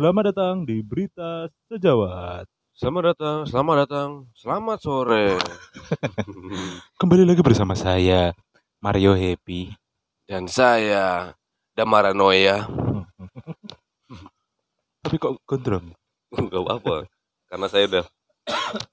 Selamat 0.00 0.32
datang 0.32 0.64
di 0.64 0.80
Berita 0.80 1.52
Sejawat. 1.68 2.48
Selamat 2.72 3.12
datang, 3.12 3.44
selamat 3.44 3.76
datang, 3.84 4.10
selamat 4.32 4.78
sore. 4.80 5.36
Kembali 7.04 7.28
lagi 7.28 7.44
bersama 7.44 7.76
saya, 7.76 8.32
Mario 8.80 9.12
Happy. 9.12 9.68
Dan 10.24 10.48
saya 10.48 11.36
Damaranoya. 11.76 12.64
Tapi 15.04 15.20
kok 15.20 15.36
gondrong? 15.44 15.92
Enggak 16.32 16.64
apa-apa. 16.64 17.04
Karena 17.52 17.68
saya 17.68 17.84
udah 17.84 18.04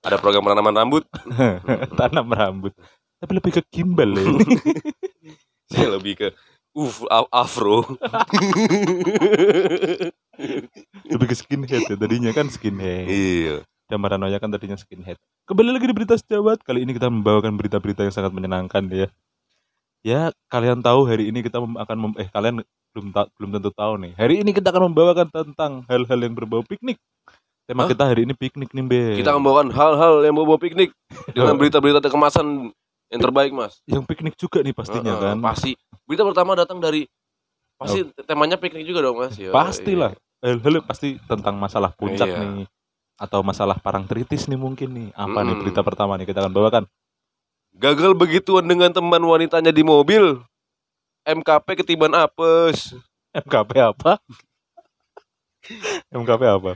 ada 0.03 0.19
program 0.19 0.43
penanaman 0.43 0.75
rambut. 0.75 1.07
Tanam 2.03 2.27
rambut. 2.35 2.75
Tapi 3.23 3.31
lebih 3.31 3.55
ke 3.55 3.61
gimbal 3.71 4.11
ya. 4.11 4.27
Saya 5.71 5.87
lebih 5.87 6.19
ke 6.19 6.27
uf 6.75 6.99
a- 7.07 7.31
afro. 7.31 7.95
Lebih 11.07 11.27
ke 11.27 11.35
skinhead 11.35 11.83
ya. 11.83 11.95
Tadinya 11.95 12.31
kan 12.31 12.47
skinhead. 12.47 13.05
iya. 13.07 13.55
Dan 13.87 14.03
Maranoya 14.03 14.37
kan 14.37 14.51
tadinya 14.51 14.75
skinhead. 14.75 15.15
Kembali 15.47 15.71
lagi 15.71 15.87
di 15.87 15.95
Berita 15.95 16.15
Sejawat. 16.15 16.59
Kali 16.59 16.83
ini 16.83 16.91
kita 16.91 17.07
membawakan 17.07 17.55
berita-berita 17.55 18.03
yang 18.03 18.11
sangat 18.11 18.35
menyenangkan 18.35 18.83
ya. 18.91 19.07
Ya, 20.03 20.21
kalian 20.47 20.79
tahu 20.79 21.03
hari 21.03 21.31
ini 21.31 21.39
kita 21.41 21.57
akan 21.59 21.97
mem- 21.97 22.17
eh 22.19 22.27
kalian 22.27 22.61
belum 22.91 23.07
ta- 23.11 23.31
belum 23.35 23.49
tentu 23.55 23.71
tahu 23.71 23.93
nih. 23.97 24.13
Hari 24.15 24.35
ini 24.43 24.51
kita 24.51 24.69
akan 24.69 24.91
membawakan 24.91 25.27
tentang 25.27 25.71
hal-hal 25.87 26.19
yang 26.19 26.35
berbau 26.35 26.61
piknik. 26.61 26.99
Tema 27.67 27.83
Hah? 27.83 27.91
kita 27.91 28.03
hari 28.07 28.23
ini 28.23 28.31
piknik 28.31 28.71
nih, 28.71 28.83
Be. 28.83 29.03
Kita 29.19 29.31
akan 29.31 29.39
membawakan 29.43 29.69
hal-hal 29.71 30.23
yang 30.23 30.35
bawa 30.35 30.55
piknik 30.55 30.91
dengan 31.35 31.55
berita-berita 31.55 31.99
kemasan 32.07 32.71
yang 33.07 33.21
terbaik, 33.23 33.51
Mas. 33.51 33.79
yang 33.87 34.03
piknik 34.03 34.35
juga 34.35 34.59
nih 34.59 34.71
pastinya 34.71 35.15
Heeh, 35.15 35.23
kan. 35.31 35.37
Pasti. 35.41 35.71
Berita 36.03 36.23
pertama 36.23 36.55
datang 36.55 36.79
dari 36.79 37.07
pasti 37.75 38.03
temanya 38.23 38.55
piknik 38.55 38.83
juga 38.83 38.99
dong, 39.03 39.19
Mas. 39.19 39.35
Yo, 39.35 39.51
Pastilah. 39.51 40.11
iya. 40.11 40.26
Hal-hal 40.37 40.85
pasti 40.85 41.17
tentang 41.25 41.57
masalah 41.57 41.89
puncak 41.91 42.27
Iya. 42.27 42.39
nih 42.39 42.65
atau 43.17 43.41
masalah 43.41 43.75
parangtritis 43.75 44.45
nih 44.45 44.55
mungkin 44.55 44.89
nih. 44.91 45.07
Apa 45.11 45.41
nih 45.41 45.51
Mm-mm. 45.51 45.61
berita 45.63 45.81
pertama 45.81 46.13
nih 46.15 46.25
kita 46.25 46.39
akan 46.39 46.53
bawakan? 46.53 46.83
Gagal 47.73 48.13
begituan 48.13 48.65
dengan 48.65 48.89
teman 48.89 49.19
wanitanya 49.19 49.69
di 49.69 49.81
mobil. 49.81 50.41
MKP 51.23 51.67
ketiban 51.75 52.13
apes. 52.13 52.93
MKP 53.45 53.71
apa? 53.79 54.21
MKP 56.13 56.41
apa? 56.47 56.71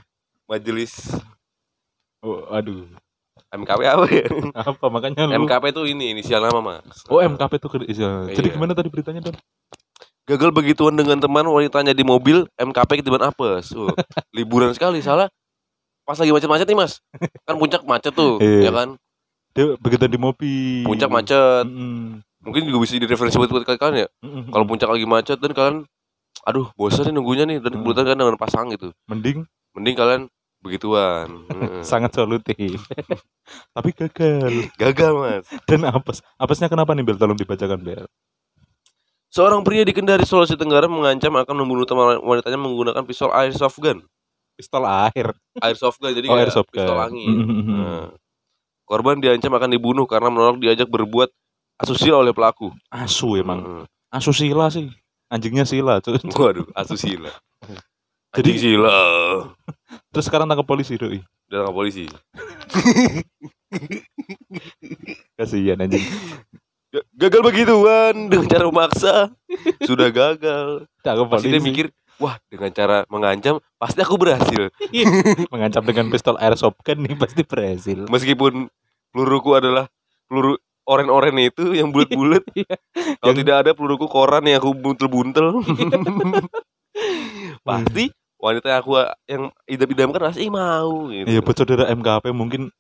Majelis 0.45 1.15
Oh, 2.19 2.45
aduh. 2.51 2.85
MKP 3.49 3.81
apa 3.83 4.05
ya? 4.07 4.25
Apa 4.69 4.85
makanya 4.87 5.25
lu 5.25 5.41
MKP 5.41 5.73
itu 5.73 5.81
ini 5.85 6.13
inisial 6.13 6.39
nama 6.39 6.61
mas. 6.61 7.01
Oh, 7.09 7.17
MKP 7.17 7.57
itu 7.57 7.67
ke- 7.67 7.89
iya. 7.89 8.29
Jadi 8.29 8.47
Iya. 8.47 8.55
gimana 8.55 8.71
tadi 8.71 8.87
beritanya, 8.87 9.25
Don? 9.25 9.35
Gagal 10.31 10.55
begituan 10.55 10.95
dengan 10.95 11.19
teman 11.19 11.43
wanitanya 11.43 11.91
di 11.91 12.07
mobil. 12.07 12.47
MKP 12.55 13.03
ketiban 13.03 13.19
apes. 13.19 13.75
Oh, 13.75 13.91
liburan 14.37 14.71
sekali 14.71 15.03
salah. 15.03 15.27
Pas 16.07 16.15
lagi 16.15 16.31
macet-macet 16.31 16.63
nih 16.71 16.79
mas. 16.79 17.03
Kan 17.43 17.59
puncak 17.59 17.83
macet 17.83 18.15
tuh, 18.15 18.39
Iya. 18.39 18.67
ya 18.67 18.71
kan? 18.71 18.89
Dia 19.51 19.75
begitu 19.75 20.07
di 20.07 20.15
mobil. 20.15 20.87
Puncak 20.87 21.11
macet. 21.11 21.67
Mm-mm. 21.67 22.23
Mungkin 22.47 22.63
juga 22.63 22.79
bisa 22.87 22.95
direferensi 22.95 23.35
buat 23.35 23.51
buat 23.51 23.67
kalian 23.67 24.07
ya. 24.07 24.09
Mm-mm. 24.23 24.55
Kalau 24.55 24.63
puncak 24.63 24.87
lagi 24.87 25.03
macet 25.03 25.37
dan 25.43 25.51
kalian, 25.51 25.77
aduh 26.47 26.71
bosan 26.79 27.11
nih 27.11 27.13
nunggunya 27.13 27.43
nih 27.43 27.59
dan 27.59 27.75
kebetulan 27.75 28.07
kan 28.07 28.17
dengan 28.17 28.37
pasang 28.39 28.65
gitu. 28.71 28.95
mending 29.11 29.43
Mending 29.75 29.95
kalian 29.99 30.21
begituan. 30.63 31.27
Heeh. 31.51 31.83
sangat 31.91 32.15
solutif. 32.15 32.79
Tapi 33.75 33.89
gagal. 33.91 34.71
Gagal 34.79 35.11
mas. 35.19 35.43
Dan 35.67 35.83
apes. 35.91 36.23
Apesnya 36.39 36.71
kenapa 36.71 36.95
nih, 36.95 37.03
Bel? 37.03 37.19
Tolong 37.19 37.35
dibacakan, 37.35 37.83
Bel. 37.83 38.07
Seorang 39.31 39.63
pria 39.63 39.87
di 39.87 39.95
Kendari, 39.95 40.27
Sulawesi 40.27 40.59
Tenggara 40.59 40.91
mengancam 40.91 41.31
akan 41.39 41.55
membunuh 41.55 41.87
teman 41.87 42.19
wanitanya 42.19 42.59
menggunakan 42.59 42.99
pistol 43.07 43.31
airsoft 43.31 43.79
gun. 43.79 44.03
Pistol 44.59 44.83
air. 44.83 45.31
Airsoft 45.63 46.03
gun 46.03 46.11
jadi 46.11 46.27
Oh, 46.27 46.35
airsoft 46.35 46.67
pistol 46.67 46.99
gun. 46.99 47.07
angin. 47.07 47.35
Nah, 47.63 48.11
korban 48.83 49.23
diancam 49.23 49.55
akan 49.55 49.71
dibunuh 49.71 50.03
karena 50.03 50.27
menolak 50.27 50.59
diajak 50.59 50.91
berbuat 50.91 51.31
asusila 51.79 52.19
oleh 52.19 52.35
pelaku. 52.35 52.75
Asu 52.91 53.39
emang. 53.39 53.63
Mm. 53.63 53.83
Asusila 54.11 54.67
sih. 54.67 54.91
Anjingnya 55.31 55.63
sila, 55.63 56.03
cuy. 56.03 56.19
Waduh, 56.35 56.67
asusila. 56.75 57.31
Jadi- 58.35 58.59
sila. 58.59 58.91
Terus 60.11 60.27
sekarang 60.27 60.51
tangkap 60.51 60.67
polisi, 60.67 60.99
doi. 60.99 61.23
Dan 61.47 61.71
polisi. 61.71 62.03
Kasihan 65.39 65.79
anjing. 65.79 66.03
Ga- 66.91 67.07
Gagal 67.15 67.41
begituan 67.41 68.13
dengan 68.31 68.47
cara 68.47 68.63
memaksa. 68.67 69.13
Sudah 69.83 70.11
gagal. 70.11 70.85
Tangkap 71.01 71.27
Pasti 71.31 71.47
dia 71.47 71.63
mikir, 71.63 71.85
wah 72.19 72.35
dengan 72.51 72.69
cara 72.69 73.07
mengancam 73.07 73.57
pasti 73.79 74.03
aku 74.03 74.19
berhasil. 74.19 74.67
mengancam 75.53 75.83
dengan 75.83 76.11
pistol 76.11 76.35
airsoft 76.37 76.77
kan 76.83 76.99
nih 76.99 77.15
pasti 77.15 77.41
berhasil. 77.41 78.05
Meskipun 78.05 78.67
peluruku 79.09 79.55
adalah 79.55 79.87
peluru 80.27 80.59
oren-oren 80.83 81.35
itu 81.39 81.71
yang 81.71 81.89
bulat-bulat. 81.89 82.43
Iya. 82.59 82.75
Kalau 83.23 83.31
Yang- 83.31 83.39
tidak 83.45 83.55
ada 83.63 83.71
peluruku 83.71 84.05
koran 84.05 84.43
yang 84.43 84.59
aku 84.59 84.75
buntel-buntel. 84.75 85.63
Pasti 87.61 88.11
wanita 88.41 88.67
yang 88.67 88.79
aku 88.81 88.91
yang 89.29 89.43
idam-idamkan 89.63 90.21
pasti 90.21 90.49
mau 90.49 91.07
gitu. 91.07 91.29
Iya 91.29 91.39
buat 91.39 91.55
saudara 91.55 91.87
MKP 91.87 92.33
mungkin 92.33 92.73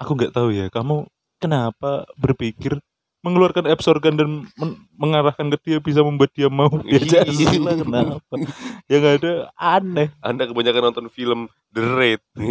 aku 0.00 0.10
nggak 0.16 0.32
tahu 0.32 0.48
ya 0.50 0.66
kamu 0.72 1.04
kenapa 1.36 2.08
berpikir 2.16 2.80
mengeluarkan 3.28 3.68
absorgan 3.68 4.14
dan 4.14 4.28
men- 4.54 4.78
mengarahkan 4.92 5.52
ke 5.52 5.58
dia 5.62 5.78
bisa 5.78 6.00
membuat 6.00 6.32
dia 6.32 6.48
mau 6.48 6.72
diajak 6.80 7.28
Iya. 7.28 7.48
sila 7.48 7.72
kenapa 7.74 8.34
yang 8.86 9.04
ada 9.04 9.32
aneh 9.54 10.08
Anda 10.18 10.44
kebanyakan 10.44 10.82
nonton 10.82 11.06
film 11.08 11.46
The 11.70 11.84
Raid. 11.84 12.22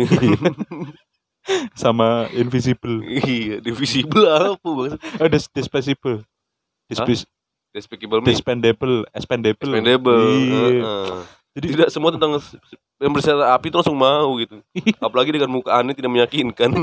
sama 1.73 2.27
invisible 2.31 2.99
iya, 3.03 3.57
divisible 3.57 4.27
apa 4.27 4.99
ada 5.15 5.37
despicable 5.49 6.27
Dispis- 6.85 7.23
Despicable 7.71 8.19
Me. 8.19 8.31
dispendable 8.31 9.07
expendable 9.11 9.63
Expendable. 9.65 10.27
iya. 10.33 10.63
Heeh. 10.83 11.17
jadi 11.53 11.65
Tidak 11.71 11.89
semua 11.89 12.11
tentang 12.11 12.35
yang 12.97 13.11
bersenjata 13.11 13.53
api 13.53 13.69
itu 13.69 13.77
langsung 13.77 13.93
mau 13.93 14.33
gitu. 14.37 14.57
Apalagi 14.99 15.29
dengan 15.29 15.49
muka 15.51 15.69
aneh 15.71 15.93
tidak 15.93 16.09
meyakinkan. 16.09 16.73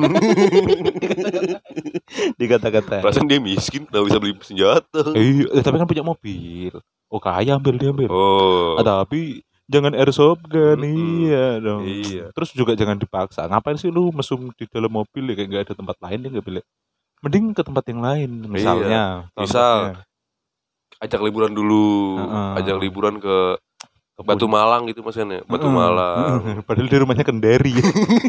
dikata-kata 2.41 3.01
Perasaan 3.01 3.25
dia 3.25 3.39
miskin, 3.39 3.85
tidak 3.85 4.05
bisa 4.05 4.19
beli 4.19 4.35
senjata. 4.39 5.01
iya 5.15 5.49
eh, 5.51 5.61
tapi 5.61 5.77
kan 5.77 5.87
punya 5.87 6.03
mobil 6.03 6.73
oh 7.09 7.19
kaya 7.19 7.57
ambil 7.57 7.75
dia 7.75 7.91
ambil 7.91 8.09
Oh. 8.09 8.77
Ah, 8.77 8.85
tapi 8.85 9.41
jangan 9.65 9.93
airsoft 9.93 10.45
gun 10.45 10.77
Mm-mm. 10.77 11.25
iya 11.25 11.57
dong 11.57 11.83
Iya. 11.83 12.29
terus 12.31 12.53
juga 12.53 12.75
jangan 12.75 12.95
dipaksa 12.95 13.45
ngapain 13.45 13.75
sih 13.75 13.89
lu 13.89 14.11
mesum 14.11 14.53
di 14.53 14.67
dalam 14.67 14.93
mobil 14.93 15.25
ya 15.25 15.35
kayak 15.35 15.49
nggak 15.49 15.63
ada 15.65 15.75
tempat 15.75 15.97
lain 15.99 16.21
ya 16.21 16.29
nggak 16.31 16.45
boleh 16.45 16.63
mending 17.21 17.47
ke 17.51 17.63
tempat 17.63 17.85
yang 17.87 18.01
lain 18.01 18.31
misalnya 18.45 19.25
Iya. 19.33 19.41
Misal, 19.41 19.79
Ajak 20.95 21.21
liburan 21.21 21.51
dulu. 21.51 22.17
Heeh. 22.17 22.51
Ajak 22.61 22.77
liburan 22.79 23.17
ke 23.19 23.59
Batu 24.17 24.47
Malang 24.47 24.87
gitu 24.87 25.01
maksudnya. 25.01 25.43
Batu 25.43 25.67
Heeh. 25.67 25.75
Malang. 25.75 26.63
padahal 26.63 26.87
di 26.87 26.97
rumahnya 26.97 27.25
kendari 27.25 27.75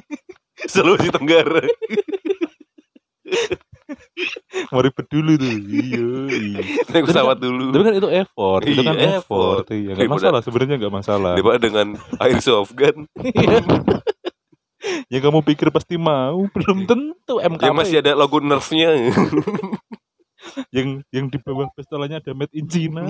Sulawesi 0.72 1.12
Tenggara. 1.12 1.62
mau 4.72 4.80
ribet 4.80 5.08
dulu 5.12 5.32
tuh 5.36 5.52
iya, 5.52 6.08
iya. 6.32 6.62
Naik 6.96 7.04
pesawat 7.12 7.38
dulu. 7.40 7.76
tapi 7.76 7.84
kan 7.84 7.96
itu 8.00 8.10
effort 8.10 8.64
itu 8.64 8.82
kan 8.82 8.96
Iya, 8.96 9.20
effort 9.20 9.66
effort. 9.66 9.66
iya 9.76 9.92
nggak 9.92 9.98
Daripada- 10.00 10.16
masalah 10.24 10.40
sebenarnya 10.42 10.76
nggak 10.80 10.96
masalah 10.96 11.34
Daripada 11.36 11.60
dengan 11.60 11.88
airsoft 12.20 12.72
gun 12.74 12.98
Iya. 13.20 13.60
yang 15.14 15.22
kamu 15.26 15.40
pikir 15.44 15.68
pasti 15.74 15.98
mau 15.98 16.46
belum 16.54 16.86
tentu 16.86 17.42
MKP 17.42 17.66
yang 17.66 17.78
masih 17.78 17.98
ada 18.06 18.14
logo 18.14 18.38
nerfnya. 18.38 18.94
yang 20.76 21.02
yang 21.10 21.26
di 21.26 21.42
bawah 21.42 21.74
pistolnya 21.74 22.22
ada 22.22 22.32
made 22.38 22.54
in 22.54 22.70
China 22.70 23.10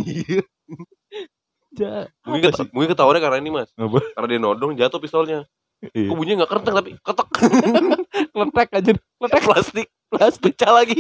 ja, 1.76 2.08
mungkin, 2.24 2.48
apa 2.48 2.56
keta 2.56 2.64
sih? 2.64 2.72
mungkin 2.72 2.90
ketahuannya 2.96 3.22
karena 3.22 3.38
ini 3.44 3.52
mas. 3.52 3.70
Apa? 3.76 4.00
Karena 4.16 4.28
dia 4.32 4.40
nodong 4.40 4.72
jatuh 4.80 5.00
pistolnya. 5.04 5.44
Iya. 5.92 6.08
Kok 6.08 6.16
bunyinya 6.16 6.48
nggak 6.48 6.64
tapi 6.64 6.92
ketek. 6.96 7.28
letek 8.32 8.70
aja 8.72 8.92
letek 8.96 9.42
plastik. 9.44 9.88
Plastik 10.16 10.56
pecah 10.56 10.72
lagi. 10.72 11.00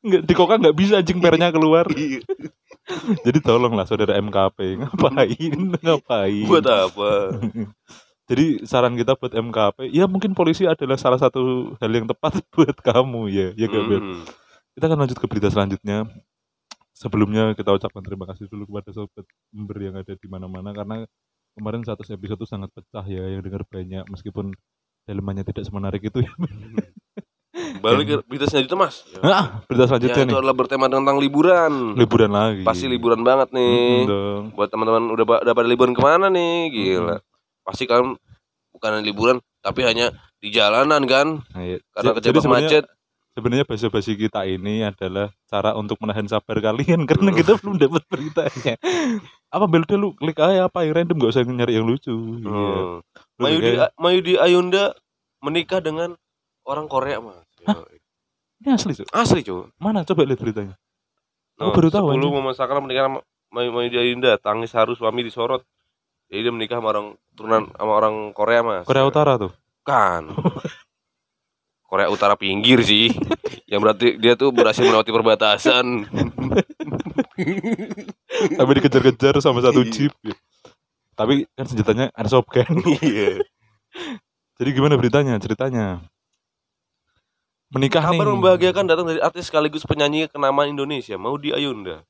nggak 0.00 0.22
di 0.24 0.32
koka 0.32 0.56
nggak 0.56 0.76
bisa 0.76 1.04
anjing 1.04 1.20
pernya 1.20 1.52
keluar 1.52 1.84
Iya. 1.92 2.24
jadi 3.22 3.38
tolonglah 3.44 3.84
saudara 3.84 4.16
MKP 4.16 4.80
ngapain 4.80 5.52
ngapain 5.84 6.46
Buat 6.48 6.64
apa? 6.64 7.10
jadi 8.30 8.64
saran 8.64 8.96
kita 8.96 9.20
buat 9.20 9.28
MKP 9.28 9.92
ya 9.92 10.08
mungkin 10.08 10.32
polisi 10.32 10.64
adalah 10.64 10.96
salah 10.96 11.20
satu 11.20 11.76
hal 11.76 11.92
yang 11.92 12.08
tepat 12.08 12.40
buat 12.56 12.72
kamu 12.80 13.28
ya 13.28 13.48
ya 13.52 13.66
gak 13.68 13.84
Bel? 13.84 14.00
Hmm. 14.00 14.24
kita 14.72 14.84
akan 14.88 14.98
lanjut 15.04 15.18
ke 15.20 15.26
berita 15.28 15.52
selanjutnya 15.52 16.08
sebelumnya 16.96 17.52
kita 17.52 17.68
ucapkan 17.76 18.00
terima 18.00 18.24
kasih 18.32 18.48
dulu 18.48 18.64
kepada 18.72 18.96
sobat 18.96 19.28
member 19.52 19.76
yang 19.84 19.94
ada 20.00 20.16
di 20.16 20.28
mana-mana 20.32 20.72
karena 20.72 21.04
kemarin 21.52 21.84
100 21.84 22.16
episode 22.16 22.40
itu 22.40 22.48
sangat 22.48 22.72
pecah 22.72 23.04
ya 23.04 23.28
yang 23.28 23.44
dengar 23.44 23.68
banyak 23.68 24.08
meskipun 24.08 24.56
dalemannya 25.04 25.44
tidak 25.44 25.68
semenarik 25.68 26.00
itu 26.00 26.24
ya. 26.24 26.32
Balik 27.78 28.04
ke 28.04 28.16
berita 28.24 28.44
selanjutnya 28.44 28.78
mas. 28.78 29.02
ah, 29.20 29.64
berita 29.64 29.82
Ya, 29.82 29.88
selanjutnya 29.88 30.16
itu 30.18 30.28
nih 30.28 30.36
adalah 30.36 30.54
bertema 30.54 30.86
tentang 30.86 31.16
liburan. 31.16 31.72
liburan 31.94 32.30
lagi 32.30 32.62
Pasti 32.62 32.86
liburan 32.86 33.20
banget 33.20 33.48
nih. 33.50 34.04
dong 34.04 34.42
Buat 34.52 34.68
teman-teman 34.68 35.08
udah 35.10 35.24
udah 35.40 35.52
pada 35.52 35.66
liburan 35.66 35.92
ke 35.92 36.00
mana 36.00 36.28
nih? 36.28 36.68
Gila. 36.68 37.16
pasti 37.60 37.84
kan 37.84 38.16
bukan 38.70 38.92
liburan 39.00 39.36
tapi 39.60 39.82
hanya 39.82 40.10
di 40.36 40.48
jalanan 40.48 41.04
kan 41.04 41.44
Nah, 41.50 41.62
iya. 41.62 41.78
karena 41.90 42.16
sebenarnya- 42.16 42.48
macet 42.48 42.84
Sebenarnya 43.30 43.62
basa-basi 43.62 44.18
kita 44.18 44.42
ini 44.42 44.82
adalah 44.82 45.30
cara 45.46 45.72
untuk 45.72 46.02
menahan 46.02 46.26
sabar 46.26 46.58
kalian 46.58 47.06
karena 47.10 47.30
kita 47.30 47.54
belum 47.56 47.78
dapat 47.78 48.02
beritanya. 48.04 48.74
Apa 49.54 49.64
bel 49.64 49.86
lu 49.92 50.14
klik 50.14 50.34
aja 50.36 50.66
apa 50.66 50.82
yang 50.82 50.94
random 50.94 51.16
gak 51.16 51.30
usah 51.30 51.42
nyari 51.42 51.74
yang 51.74 51.86
lucu. 51.86 52.10
Iya. 52.10 52.50
Hmm. 52.50 52.98
Lu 53.38 53.40
Mayudi 53.40 53.70
kayak- 53.72 53.92
Mayudi 53.96 54.34
Ayunda 54.34 54.94
menikah 55.40 55.78
dengan 55.78 56.18
orang 56.62 56.86
Korea 56.86 57.18
mas 57.18 57.38
Yoi. 57.62 57.96
Ini 58.60 58.68
asli, 58.70 58.92
Cuk. 58.94 59.08
asli 59.10 59.40
cuy 59.40 59.68
Mana 59.76 60.02
coba 60.02 60.20
lihat 60.22 60.38
beritanya. 60.38 60.74
Aku 61.56 61.72
baru 61.72 61.88
tahu, 61.88 62.06
anjing. 62.10 62.28
memasakkan 62.30 62.78
pernikahan 62.78 63.08
sama 63.10 63.20
May- 63.50 63.68
Mayudi 63.68 63.96
Ayunda 63.96 64.36
tangis 64.36 64.70
haru 64.70 64.92
suami 64.92 65.20
disorot 65.20 65.60
jadi 66.26 66.46
dia 66.46 66.52
menikah 66.52 66.78
sama 66.78 66.88
orang 66.88 67.06
turunan 67.32 67.66
sama 67.68 67.92
orang 67.92 68.14
Korea 68.30 68.62
mas 68.62 68.84
Korea 68.84 69.02
Utara 69.02 69.34
tuh. 69.36 69.50
kan 69.82 70.30
Korea 71.84 72.06
Utara 72.06 72.32
pinggir 72.34 72.80
sih 72.80 73.10
yang 73.66 73.80
berarti 73.80 74.14
dia 74.14 74.32
tuh 74.34 74.48
berhasil 74.50 74.80
melewati 74.80 75.10
perbatasan 75.10 76.06
Tapi 78.54 78.70
dikejar-kejar 78.72 79.34
sama 79.38 79.60
satu 79.60 79.80
Iya. 79.80 79.90
jeep. 79.90 80.12
ya. 80.22 80.36
Tapi 81.14 81.44
kan 81.50 81.66
senjatanya 81.66 82.08
airsoft 82.14 82.48
kan. 82.48 82.70
iya 83.00 83.40
Jadi 84.56 84.70
gimana 84.70 84.94
beritanya? 84.94 85.34
Ceritanya. 85.36 86.04
Menikah 87.70 88.02
kabar 88.02 88.26
nih. 88.26 88.34
membahagiakan 88.34 88.84
datang 88.84 89.06
dari 89.06 89.22
artis 89.22 89.46
sekaligus 89.46 89.86
penyanyi 89.86 90.26
kenamaan 90.26 90.70
Indonesia 90.70 91.14
Maudi 91.14 91.54
Ayunda 91.54 92.02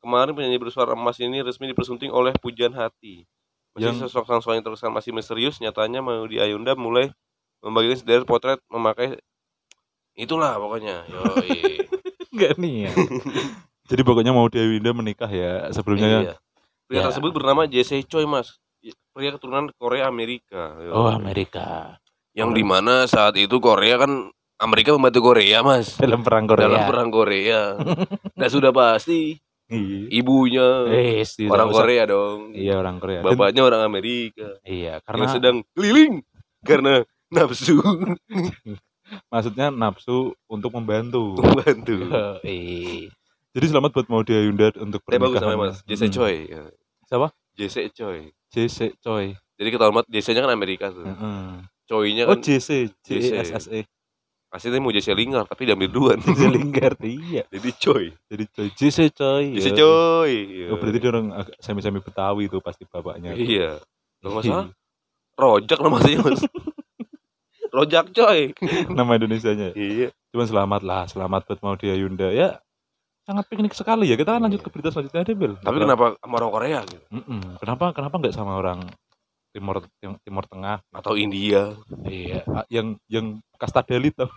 kemarin 0.00 0.32
penyanyi 0.32 0.56
bersuara 0.56 0.96
emas 0.96 1.18
ini 1.18 1.44
resmi 1.44 1.68
dipersunting 1.68 2.08
oleh 2.08 2.32
pujian 2.32 2.72
hati 2.72 3.28
Meski 3.76 3.92
Yang- 3.92 4.08
sosok 4.08 4.24
sang 4.24 4.40
suami 4.40 4.64
terkesan 4.64 4.88
masih 4.88 5.12
misterius, 5.12 5.60
nyatanya 5.60 6.00
Maudi 6.00 6.40
Ayunda 6.40 6.72
mulai 6.72 7.12
membagikan 7.60 8.00
sederet 8.00 8.24
potret 8.24 8.56
memakai 8.72 9.20
itulah 10.16 10.56
pokoknya. 10.56 11.04
Yoi. 11.04 11.84
Enggak 12.32 12.56
nih 12.56 12.88
ya. 12.88 12.92
Jadi 13.92 14.00
pokoknya 14.00 14.32
mau 14.32 14.48
Dewi 14.48 14.80
Winda 14.80 14.96
menikah 14.96 15.28
ya. 15.28 15.68
Sebelumnya 15.76 16.08
iya. 16.08 16.34
Pria 16.88 16.96
Ya. 16.96 17.12
tersebut 17.12 17.36
bernama 17.36 17.68
Jesse 17.68 18.00
Choi, 18.00 18.24
Mas. 18.24 18.56
Pria 19.12 19.36
keturunan 19.36 19.68
Korea 19.76 20.08
Amerika. 20.08 20.80
Yoi. 20.80 20.96
Oh 20.96 21.12
Amerika. 21.12 22.00
Yang 22.32 22.56
di 22.56 22.64
mana 22.64 23.04
saat 23.04 23.36
itu 23.36 23.60
Korea 23.60 24.00
kan 24.00 24.32
Amerika 24.56 24.90
membantu 24.90 25.20
Korea, 25.26 25.60
Mas. 25.60 25.94
Dalam 25.94 26.20
perang 26.20 26.44
Korea. 26.44 26.64
Dalam 26.64 26.82
perang 26.86 27.08
Korea. 27.08 27.60
Nah 28.38 28.48
sudah 28.48 28.70
pasti 28.70 29.36
Iya. 29.66 30.06
ibunya 30.14 30.86
Eh, 30.88 31.24
sih, 31.24 31.44
orang 31.44 31.68
usah- 31.68 31.82
Korea 31.82 32.02
dong. 32.04 32.52
Iya 32.52 32.76
orang 32.76 32.96
Korea. 32.96 33.18
Dan- 33.18 33.34
Bapaknya 33.34 33.62
orang 33.62 33.82
Amerika. 33.82 34.46
iya, 34.62 35.00
Karena 35.00 35.26
karena 35.26 35.34
sedang 35.34 35.56
keliling 35.72 36.22
karena 36.62 37.02
nafsu 37.28 37.74
maksudnya 39.26 39.70
nafsu 39.70 40.16
untuk 40.46 40.70
membantu. 40.72 41.34
membantu. 41.36 41.96
Eh. 42.42 43.10
Jadi 43.54 43.66
selamat 43.66 43.90
buat 43.90 44.06
mau 44.06 44.22
Yunda 44.22 44.68
untuk 44.76 45.00
Tapi 45.02 45.16
bagus 45.16 45.34
pernikahan. 45.34 45.42
namanya 45.50 45.60
Mas, 45.66 45.76
Jesse 45.82 46.06
Mm. 46.06 46.12
Choi. 46.12 46.36
Siapa? 47.04 47.28
Jesse 47.56 47.82
Choi. 47.90 48.20
JC 48.46 48.78
Choi. 48.96 49.26
Jadi 49.56 49.68
kita 49.68 49.82
hormat 49.82 50.04
Jesse-nya 50.06 50.44
kan 50.44 50.52
Amerika 50.52 50.92
tuh. 50.92 51.02
Heeh. 51.02 51.64
Choi-nya 51.86 52.26
Oh 52.26 52.34
kan 52.34 52.44
JC, 52.44 52.92
J 53.00 53.08
JC. 53.18 53.40
E 53.72 53.80
E. 54.56 54.58
aslinya 54.58 54.80
mau 54.80 54.88
Jesse 54.90 55.12
Lingard 55.12 55.46
tapi 55.46 55.68
diambil 55.68 55.88
duluan. 55.92 56.18
JC 56.24 56.42
Lingard 56.48 56.98
iya. 57.04 57.44
Jadi 57.52 57.70
Choi. 57.76 58.06
Jadi 58.32 58.44
Choi, 58.48 58.68
JC 58.72 58.98
Choi. 59.12 59.44
Jesse 59.60 59.70
Iya. 59.70 59.78
Choi. 59.78 60.34
Iya. 60.34 60.66
Oh, 60.72 60.80
berarti 60.80 60.98
dia 60.98 61.10
orang 61.12 61.26
semi-semi 61.60 62.00
Betawi 62.00 62.48
tuh 62.48 62.64
pasti 62.64 62.88
bapaknya. 62.88 63.36
Iya. 63.36 63.78
Kalau 64.24 64.32
nggak 64.40 64.44
salah 64.48 64.66
Rojak 65.40 65.78
nama 65.84 65.98
saya 66.00 66.18
Mas. 66.24 66.40
Rojak 67.68 68.16
Choi. 68.16 68.56
Nama 68.88 69.10
Indonesianya. 69.20 69.76
Iya. 69.76 70.08
Cuman 70.32 70.46
selamat 70.48 70.80
lah, 70.80 71.04
selamat 71.04 71.40
buat 71.44 71.60
mau 71.60 71.76
Yunda. 71.76 72.32
Ya 72.32 72.56
sangat 73.26 73.44
piknik 73.50 73.74
sekali 73.74 74.06
ya. 74.08 74.14
Kita 74.14 74.38
kan 74.38 74.46
lanjut 74.46 74.62
ke 74.62 74.70
berita 74.70 74.94
selanjutnya 74.94 75.26
deh, 75.26 75.34
Bel. 75.36 75.54
Tapi 75.58 75.76
kenapa 75.82 76.14
sama 76.22 76.34
orang 76.38 76.50
Korea 76.54 76.80
gitu? 76.86 77.02
Mm-mm. 77.10 77.58
Kenapa 77.58 77.90
kenapa 77.90 78.14
nggak 78.22 78.34
sama 78.34 78.52
orang 78.56 78.86
Timur 79.56 79.80
Tim- 79.96 80.20
Timur 80.20 80.44
Tengah? 80.44 80.84
Atau 80.92 81.16
India? 81.16 81.72
Iya, 82.04 82.44
ah, 82.46 82.68
yang 82.68 83.00
yang 83.08 83.26
kasta 83.56 83.80
Dalit 83.80 84.12
tau. 84.12 84.28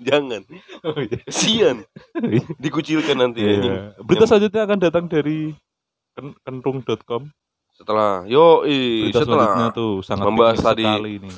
Jangan. 0.00 0.42
Oh, 0.82 0.98
iya. 0.98 1.18
Kesian. 1.20 1.82
Dikucilkan 2.62 3.16
nanti 3.16 3.42
ya. 3.42 3.52
Iya. 3.52 3.76
Berita 3.98 4.24
selanjutnya 4.24 4.62
akan 4.62 4.78
datang 4.78 5.04
dari 5.06 5.50
ken- 6.12 6.38
kentung.com. 6.40 7.26
Setelah 7.72 8.22
yo 8.24 8.62
i 8.62 9.10
Berita 9.10 9.22
setelah 9.22 9.70
tuh 9.70 9.98
sangat 10.00 10.24
membahas 10.24 10.58
tadi. 10.60 10.84
sekali 10.84 11.14
nih. 11.18 11.36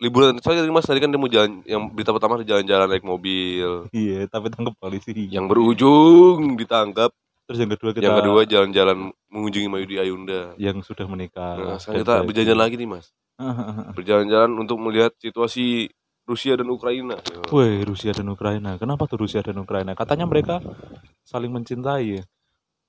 liburan 0.00 0.32
saya 0.40 0.64
tadi 0.64 0.72
Mas 0.72 0.88
tadi 0.88 0.96
kan 0.96 1.12
dia 1.12 1.20
mau 1.20 1.28
jalan 1.28 1.60
yang 1.62 1.92
berita 1.92 2.08
pertama 2.08 2.40
jalan-jalan 2.40 2.88
naik 2.88 3.04
mobil 3.04 3.84
Iya, 3.92 4.24
tapi 4.26 4.48
tangkap 4.48 4.72
polisi. 4.76 5.12
yang 5.28 5.44
berujung 5.44 6.56
ditangkap 6.56 7.12
Terus 7.50 7.66
yang 7.66 7.72
kedua 7.74 7.90
kita 7.90 8.06
yang 8.06 8.18
kedua 8.22 8.40
jalan-jalan 8.46 9.10
mengunjungi 9.26 9.66
Mayudi 9.66 9.98
Ayunda 9.98 10.54
yang 10.54 10.86
sudah 10.86 11.02
menikah. 11.10 11.58
nah, 11.58 11.82
sekarang 11.82 12.06
kita 12.06 12.14
berjalan 12.22 12.62
lagi 12.62 12.78
nih 12.78 12.86
Mas 12.86 13.10
berjalan-jalan 13.98 14.54
untuk 14.54 14.78
melihat 14.78 15.10
situasi 15.18 15.90
Rusia 16.30 16.54
dan 16.54 16.70
Ukraina. 16.70 17.18
Woi, 17.50 17.82
Rusia 17.82 18.14
dan 18.14 18.30
Ukraina. 18.30 18.78
Kenapa 18.78 19.10
tuh 19.10 19.26
Rusia 19.26 19.42
dan 19.42 19.58
Ukraina? 19.58 19.98
Katanya 19.98 20.30
mereka 20.30 20.62
saling 21.26 21.50
mencintai 21.50 22.22
ya. 22.22 22.24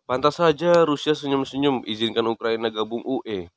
pantas 0.05 0.37
saja 0.37 0.85
Rusia 0.85 1.17
senyum-senyum 1.17 1.81
izinkan 1.89 2.29
Ukraina 2.29 2.69
gabung 2.69 3.01
UE 3.01 3.49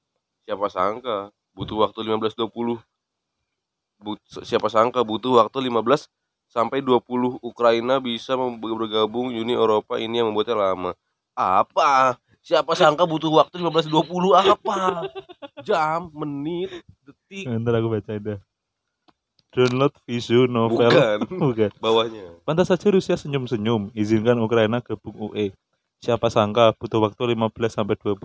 siapa 0.49 0.73
sangka 0.73 1.29
butuh 1.53 1.85
waktu 1.85 2.01
15-20 2.01 2.81
But, 4.01 4.21
siapa 4.45 4.73
sangka 4.73 5.05
butuh 5.05 5.45
waktu 5.45 5.69
15 5.69 6.09
sampai 6.55 6.79
20 6.79 7.43
Ukraina 7.43 7.99
bisa 7.99 8.39
bergabung 8.39 9.35
Uni 9.35 9.59
Eropa 9.59 9.99
ini 9.99 10.23
yang 10.23 10.31
membuatnya 10.31 10.71
lama. 10.71 10.95
Apa? 11.35 12.15
Siapa 12.39 12.79
sangka 12.79 13.03
butuh 13.03 13.43
waktu 13.43 13.59
15 13.59 13.91
20 13.91 14.39
apa? 14.39 15.11
Jam, 15.67 16.15
menit, 16.15 16.71
detik. 17.03 17.51
Ntar 17.51 17.83
aku 17.83 17.91
baca 17.91 18.15
dah. 18.15 18.39
Download 19.51 19.95
visu 20.07 20.47
novel. 20.47 20.91
Bukan. 20.91 21.19
Bukan. 21.43 21.71
Bawahnya. 21.83 22.39
Pantas 22.47 22.71
saja 22.71 22.87
Rusia 22.91 23.19
senyum-senyum, 23.19 23.91
izinkan 23.95 24.39
Ukraina 24.39 24.79
gabung 24.79 25.15
UE. 25.31 25.51
Siapa 26.05 26.29
sangka 26.31 26.77
butuh 26.77 27.01
waktu 27.01 27.35
15 27.35 27.51
sampai 27.73 27.97
20 27.97 28.19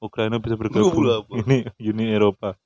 Ukraina 0.00 0.40
bisa 0.40 0.56
bergabung 0.56 1.04
20 1.06 1.18
apa? 1.20 1.32
ini 1.46 1.58
Uni 1.78 2.04
Eropa. 2.10 2.58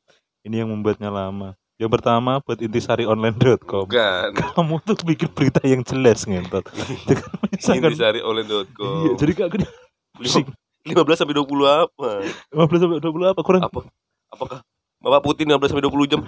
Ini 0.47 0.65
yang 0.65 0.73
membuatnya 0.73 1.13
lama. 1.13 1.60
Yang 1.81 1.91
pertama 1.97 2.45
buat 2.45 2.61
intisarionline.com. 2.61 3.89
Bukan. 3.89 4.31
Kamu 4.61 4.75
tuh 4.85 5.01
bikin 5.01 5.33
berita 5.33 5.65
yang 5.65 5.81
jelas 5.81 6.29
ngentot. 6.29 6.69
Jangan 6.69 7.25
menyusahkan. 7.49 7.89
Intisari 7.89 8.21
Iya, 8.21 8.29
oleh.com. 8.29 9.17
jadi 9.17 9.33
kak 9.33 9.49
gini. 9.57 9.67
Pusing. 10.13 10.47
15 10.85 11.25
sampai 11.25 11.33
20 11.33 11.49
apa? 11.65 12.09
15 12.53 12.85
sampai 12.85 12.99
20 13.01 13.33
apa 13.33 13.41
kurang? 13.41 13.63
Apa? 13.65 13.81
Apakah 14.29 14.61
Bapak 15.01 15.21
Putin 15.25 15.49
15 15.49 15.73
sampai 15.73 15.85
20 15.89 16.13
jam 16.13 16.21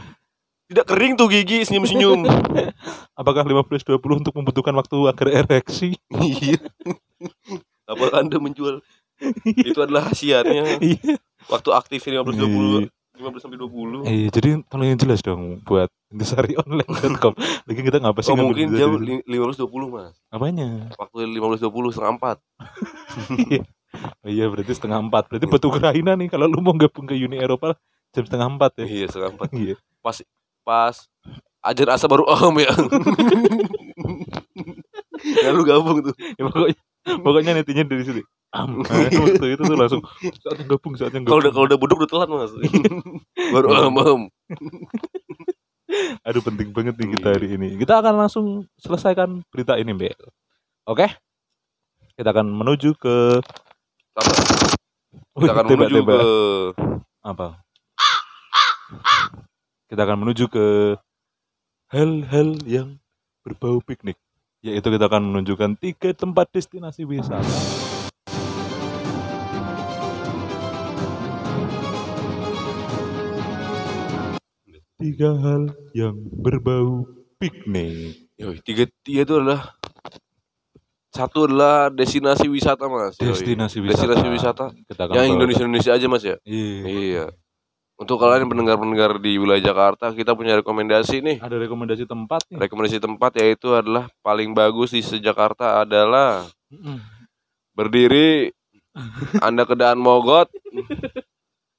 tidak 0.73 0.89
kering 0.89 1.21
tuh 1.21 1.29
gigi 1.29 1.69
senyum-senyum. 1.69 2.25
Apakah 3.21 3.45
15 3.45 3.85
20 3.85 4.21
untuk 4.25 4.33
membutuhkan 4.33 4.73
waktu 4.73 4.97
agar 5.05 5.29
ereksi? 5.45 6.01
Iya. 6.09 6.65
Apakah 7.93 8.25
Anda 8.25 8.41
menjual 8.41 8.81
itu 9.45 9.79
adalah 9.79 10.09
khasiatnya 10.09 10.81
Iya. 10.81 11.21
waktu 11.45 11.71
aktif 11.77 12.01
15 12.01 12.41
20 12.41 12.89
15 13.23 13.39
sampai 13.39 13.59
20. 13.59 14.03
Iya, 14.05 14.27
jadi 14.29 14.49
yang 14.67 14.99
jelas 14.99 15.23
dong 15.23 15.63
buat 15.63 15.89
intisarionline.com. 16.11 17.33
Lagi 17.71 17.81
kita 17.81 18.03
ngapa 18.03 18.19
sih 18.21 18.29
Oh 18.29 18.37
mungkin 18.37 18.75
jam 18.75 18.99
dari- 18.99 19.23
li- 19.23 19.39
15 19.39 19.63
20 19.63 19.95
Mas. 19.95 20.15
Apanya? 20.29 20.91
Waktu 20.99 21.31
15 21.31 21.63
20 21.63 21.95
setengah 21.95 22.13
4. 22.19 22.43
Oh 24.25 24.31
iya 24.33 24.49
berarti 24.49 24.73
setengah 24.73 24.99
empat. 24.99 25.29
Berarti 25.29 25.45
buat 25.45 25.63
Ukraina 25.63 26.17
nih 26.17 26.27
kalau 26.27 26.49
lu 26.49 26.59
mau 26.59 26.73
gabung 26.73 27.05
ke 27.05 27.13
Uni 27.13 27.37
Eropa 27.37 27.77
jam 28.11 28.25
setengah 28.25 28.49
empat 28.51 28.73
ya. 28.81 28.85
Iya, 28.89 29.07
setengah 29.09 29.31
4. 29.47 29.53
Iya. 29.53 29.75
Pas 30.65 30.97
ajar 31.63 31.87
asa 31.95 32.09
baru 32.09 32.25
om 32.27 32.57
ya. 32.59 32.73
Lalu 35.47 35.61
gabung 35.63 35.99
tuh. 36.03 36.15
Ya, 36.35 36.43
pokoknya 36.49 36.77
pokoknya 37.21 37.51
netinya 37.55 37.85
dari 37.87 38.03
situ. 38.03 38.23
Am, 38.53 38.85
nah, 38.85 39.09
waktu 39.09 39.47
itu 39.57 39.63
tuh 39.65 39.77
langsung 39.81 40.03
saatnya 40.45 40.65
gabung 40.69 40.93
saatnya 40.93 41.25
Kalau 41.25 41.41
gabung. 41.41 41.41
udah 41.41 41.51
kalau 41.57 41.67
udah 41.73 41.79
buduk 41.81 41.99
udah 42.05 42.11
telat 42.13 42.29
Mas. 42.29 42.53
baru 43.57 43.67
om 43.89 43.97
om. 43.97 44.23
Aduh 46.25 46.45
penting 46.45 46.69
banget 46.69 47.01
nih 47.01 47.17
kita 47.17 47.29
hari 47.33 47.49
ini. 47.57 47.81
Kita 47.81 48.05
akan 48.05 48.15
langsung 48.25 48.47
selesaikan 48.77 49.41
berita 49.49 49.81
ini, 49.81 49.97
Mbak. 49.97 50.17
Oke? 50.85 51.09
Kita 52.13 52.29
akan 52.29 52.53
menuju 52.53 52.93
ke 53.01 53.41
Apa? 54.13 54.33
Kita 55.33 55.53
akan 55.57 55.65
tembak, 55.65 55.89
menuju 55.89 56.01
ke 56.05 56.19
apa? 57.25 57.49
Kita 59.89 60.01
akan 60.05 60.17
menuju 60.25 60.45
ke 60.53 60.67
hal-hal 61.89 62.49
yang 62.69 63.01
berbau 63.41 63.81
piknik. 63.81 64.21
Yaitu 64.61 64.93
kita 64.93 65.09
akan 65.09 65.33
menunjukkan 65.33 65.81
tiga 65.81 66.13
tempat 66.13 66.53
destinasi 66.53 67.09
wisata. 67.09 67.49
Tiga 75.03 75.31
hal 75.35 75.63
yang 75.91 76.15
berbau 76.31 77.11
piknik. 77.43 78.31
Yoi, 78.39 78.63
tiga 78.63 78.87
tiga 79.03 79.27
itu 79.27 79.35
adalah 79.43 79.75
satu 81.13 81.51
adalah 81.51 81.91
destinasi 81.91 82.47
wisata 82.47 82.87
mas. 82.87 83.19
Yoi. 83.19 83.35
Destinasi 83.35 83.83
wisata. 83.83 83.99
Destinasi 83.99 84.29
wisata. 84.31 84.67
Kita 84.87 85.11
Yang 85.11 85.29
Indonesia 85.35 85.63
Indonesia 85.67 85.93
aja 85.99 86.07
mas 86.07 86.23
ya. 86.23 86.37
Iya. 86.47 86.87
Iya. 86.87 87.25
Untuk 87.99 88.19
kalian 88.19 88.51
pendengar-pendengar 88.51 89.21
di 89.23 89.39
wilayah 89.39 89.63
Jakarta, 89.63 90.11
kita 90.11 90.35
punya 90.35 90.59
rekomendasi 90.59 91.23
nih. 91.23 91.37
Ada 91.39 91.55
rekomendasi 91.61 92.09
tempat 92.09 92.43
nih. 92.51 92.59
Rekomendasi 92.67 92.99
tempat 92.99 93.31
yaitu 93.39 93.69
adalah 93.75 94.11
paling 94.25 94.57
bagus 94.57 94.91
di 94.91 95.05
sejakarta 95.05 95.85
adalah 95.85 96.49
berdiri 97.77 98.51
Anda 99.47 99.69
ke 99.69 99.75
daan 99.77 100.01
Mogot 100.01 100.49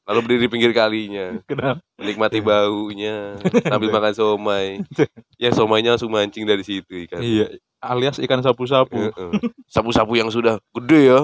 lalu 0.04 0.20
berdiri 0.28 0.42
di 0.46 0.52
pinggir 0.52 0.72
kalinya 0.76 1.40
Kenapa? 1.48 1.80
menikmati 1.96 2.44
baunya 2.44 3.40
sambil 3.64 3.90
makan 3.92 4.14
somai. 4.14 4.84
Ya 5.40 5.56
somainya 5.56 5.96
langsung 5.96 6.12
mancing 6.12 6.44
dari 6.44 6.64
situ 6.64 7.08
ikan. 7.08 7.24
Iya. 7.24 7.56
Alias 7.84 8.20
ikan 8.20 8.40
sapu-sapu. 8.44 9.12
Sapu-sapu 9.68 10.16
yang 10.16 10.28
sudah 10.32 10.60
gede 10.76 11.12
ya. 11.12 11.20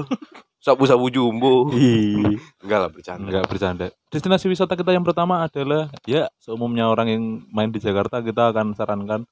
Sapu-sapu 0.60 1.08
jumbo. 1.12 1.72
Iya. 1.72 2.40
Enggak 2.64 2.80
lah 2.84 2.90
bercanda. 2.92 3.28
Enggak 3.28 3.46
bercanda. 3.48 3.86
Destinasi 4.12 4.52
wisata 4.52 4.76
kita 4.76 4.92
yang 4.92 5.04
pertama 5.04 5.44
adalah 5.48 5.88
ya 6.04 6.28
seumumnya 6.40 6.88
orang 6.88 7.08
yang 7.08 7.24
main 7.52 7.72
di 7.72 7.80
Jakarta 7.80 8.20
kita 8.20 8.52
akan 8.56 8.76
sarankan 8.76 9.24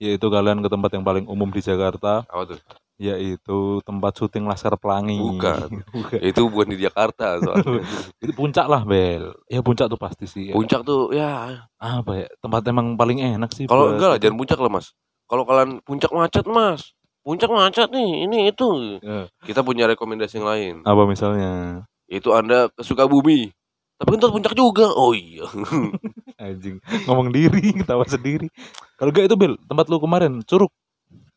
yaitu 0.00 0.32
kalian 0.32 0.64
ke 0.64 0.68
tempat 0.72 0.90
yang 0.96 1.04
paling 1.04 1.28
umum 1.28 1.52
di 1.52 1.60
Jakarta 1.60 2.24
Apa 2.32 2.56
tuh? 2.56 2.60
Yaitu 3.00 3.80
tempat 3.88 4.12
syuting 4.12 4.44
Laskar 4.44 4.76
Pelangi. 4.76 5.16
Bukan. 5.16 5.80
Bukan. 5.96 6.20
Itu 6.20 6.52
bukan 6.52 6.68
di 6.68 6.84
Jakarta 6.84 7.40
soalnya. 7.40 7.80
Itu 8.22 8.36
puncak 8.36 8.68
lah, 8.68 8.84
Bel. 8.84 9.32
Ya 9.48 9.64
puncak 9.64 9.88
tuh 9.88 9.96
pasti 9.96 10.28
sih. 10.28 10.52
ya. 10.52 10.54
Puncak 10.54 10.84
tuh 10.84 11.08
ya 11.16 11.64
Apa 11.80 12.12
ya? 12.20 12.28
Tempat 12.44 12.60
emang 12.68 13.00
paling 13.00 13.24
enak 13.24 13.56
sih. 13.56 13.64
Kalau 13.64 13.96
enggak 13.96 14.08
lah 14.12 14.18
jangan 14.20 14.36
puncak 14.36 14.60
lah 14.60 14.68
mas. 14.68 14.92
Kalau 15.24 15.48
kalian 15.48 15.80
puncak 15.80 16.12
macet 16.12 16.44
mas, 16.44 16.92
puncak 17.24 17.48
macet 17.48 17.88
nih, 17.88 18.28
ini 18.28 18.38
itu. 18.52 19.00
Ya. 19.00 19.32
Kita 19.48 19.64
punya 19.64 19.88
rekomendasi 19.88 20.36
yang 20.36 20.48
lain. 20.50 20.74
Apa 20.84 21.08
misalnya? 21.08 21.86
Itu 22.04 22.36
anda 22.36 22.68
ke 22.68 22.84
Sukabumi. 22.84 23.48
Tapi 23.96 24.16
kan 24.20 24.28
puncak 24.28 24.52
juga. 24.52 24.92
Oh 24.92 25.16
iya. 25.16 25.48
Anjing. 26.42 26.84
Ngomong 27.08 27.32
diri, 27.32 27.72
ketawa 27.80 28.04
sendiri. 28.04 28.52
Kalau 29.00 29.08
enggak 29.08 29.24
itu, 29.30 29.36
Bel, 29.40 29.54
tempat 29.64 29.88
lu 29.88 29.96
kemarin, 30.02 30.44
Curug. 30.44 30.68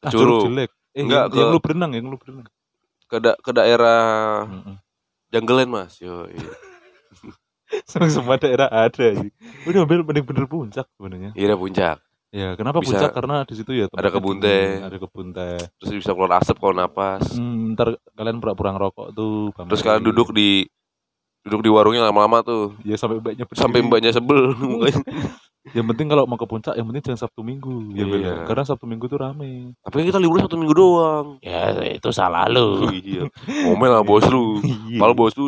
Ah, 0.03 0.12
Curug. 0.12 0.51
jelek. 0.51 0.72
Eh, 0.94 1.02
Enggak, 1.02 1.28
yang, 1.28 1.36
yang 1.36 1.48
ke- 1.48 1.54
lu 1.54 1.60
berenang, 1.60 1.92
yang 1.92 2.06
lu 2.06 2.16
berenang. 2.16 2.48
Ke, 3.04 3.18
da- 3.18 3.38
ke 3.38 3.52
daerah 3.52 4.02
Mm-mm. 4.46 4.76
Janggelen 5.30 5.68
mas. 5.68 5.98
Yo, 5.98 6.26
iya. 6.28 6.50
Semua 7.90 8.06
semua 8.08 8.36
daerah 8.38 8.70
ada 8.70 9.08
sih. 9.12 9.34
Udah 9.66 9.82
Bel 9.84 10.02
bener 10.02 10.22
bener 10.22 10.46
puncak 10.46 10.86
sebenarnya. 10.94 11.34
Iya 11.34 11.54
puncak. 11.54 11.98
Ya, 12.30 12.54
kenapa 12.54 12.82
Bisa- 12.82 12.98
puncak? 12.98 13.12
Karena 13.12 13.36
di 13.42 13.54
situ 13.54 13.72
ya 13.72 13.86
Ada 13.88 14.10
kebun 14.10 14.38
teh. 14.38 14.78
Ada 14.80 14.98
kebun 14.98 15.30
teh. 15.30 15.58
Terus 15.78 15.92
bisa 15.96 16.12
keluar 16.12 16.38
asap 16.38 16.58
kalau 16.58 16.74
napas. 16.76 17.34
Hmm, 17.34 17.74
ntar 17.74 17.94
kalian 18.14 18.38
pura-pura 18.38 18.74
ngerokok 18.74 19.08
tuh. 19.12 19.50
Terus 19.56 19.82
kalian 19.82 20.02
duduk 20.04 20.30
di 20.32 20.66
duduk 21.42 21.62
di 21.62 21.70
warungnya 21.70 22.02
lama-lama 22.04 22.40
tuh. 22.40 22.78
ya 22.82 22.94
sampai 22.94 23.18
mbaknya 23.18 23.44
berdiri. 23.44 23.62
Sampai 23.62 23.80
mbaknya 23.82 24.12
sebel 24.12 24.54
mukanya. 24.62 25.02
Yang 25.72 25.86
penting 25.96 26.08
kalau 26.12 26.27
mau 26.27 26.36
ke 26.36 26.43
puncak, 26.43 26.75
yang 26.75 26.84
penting 26.91 27.03
jangan 27.08 27.24
Sabtu 27.24 27.39
Minggu. 27.39 27.96
Ya, 27.96 28.03
Iya. 28.03 28.17
ya. 28.20 28.34
Karena 28.43 28.67
Sabtu 28.67 28.84
Minggu 28.84 29.08
tuh 29.08 29.15
rame. 29.15 29.79
Tapi 29.79 29.93
kan 29.96 30.05
kita 30.12 30.20
libur 30.20 30.43
satu 30.43 30.60
minggu 30.60 30.75
doang. 30.75 31.27
Ya, 31.39 31.72
itu 31.88 32.12
salah 32.12 32.51
lu. 32.51 32.91
iya. 32.91 33.32
Ngomel 33.63 33.89
lah 33.89 34.03
bos 34.03 34.27
lu. 34.27 34.60
Iya. 34.91 35.00
Malah 35.00 35.15
bos 35.15 35.32
lu 35.34 35.48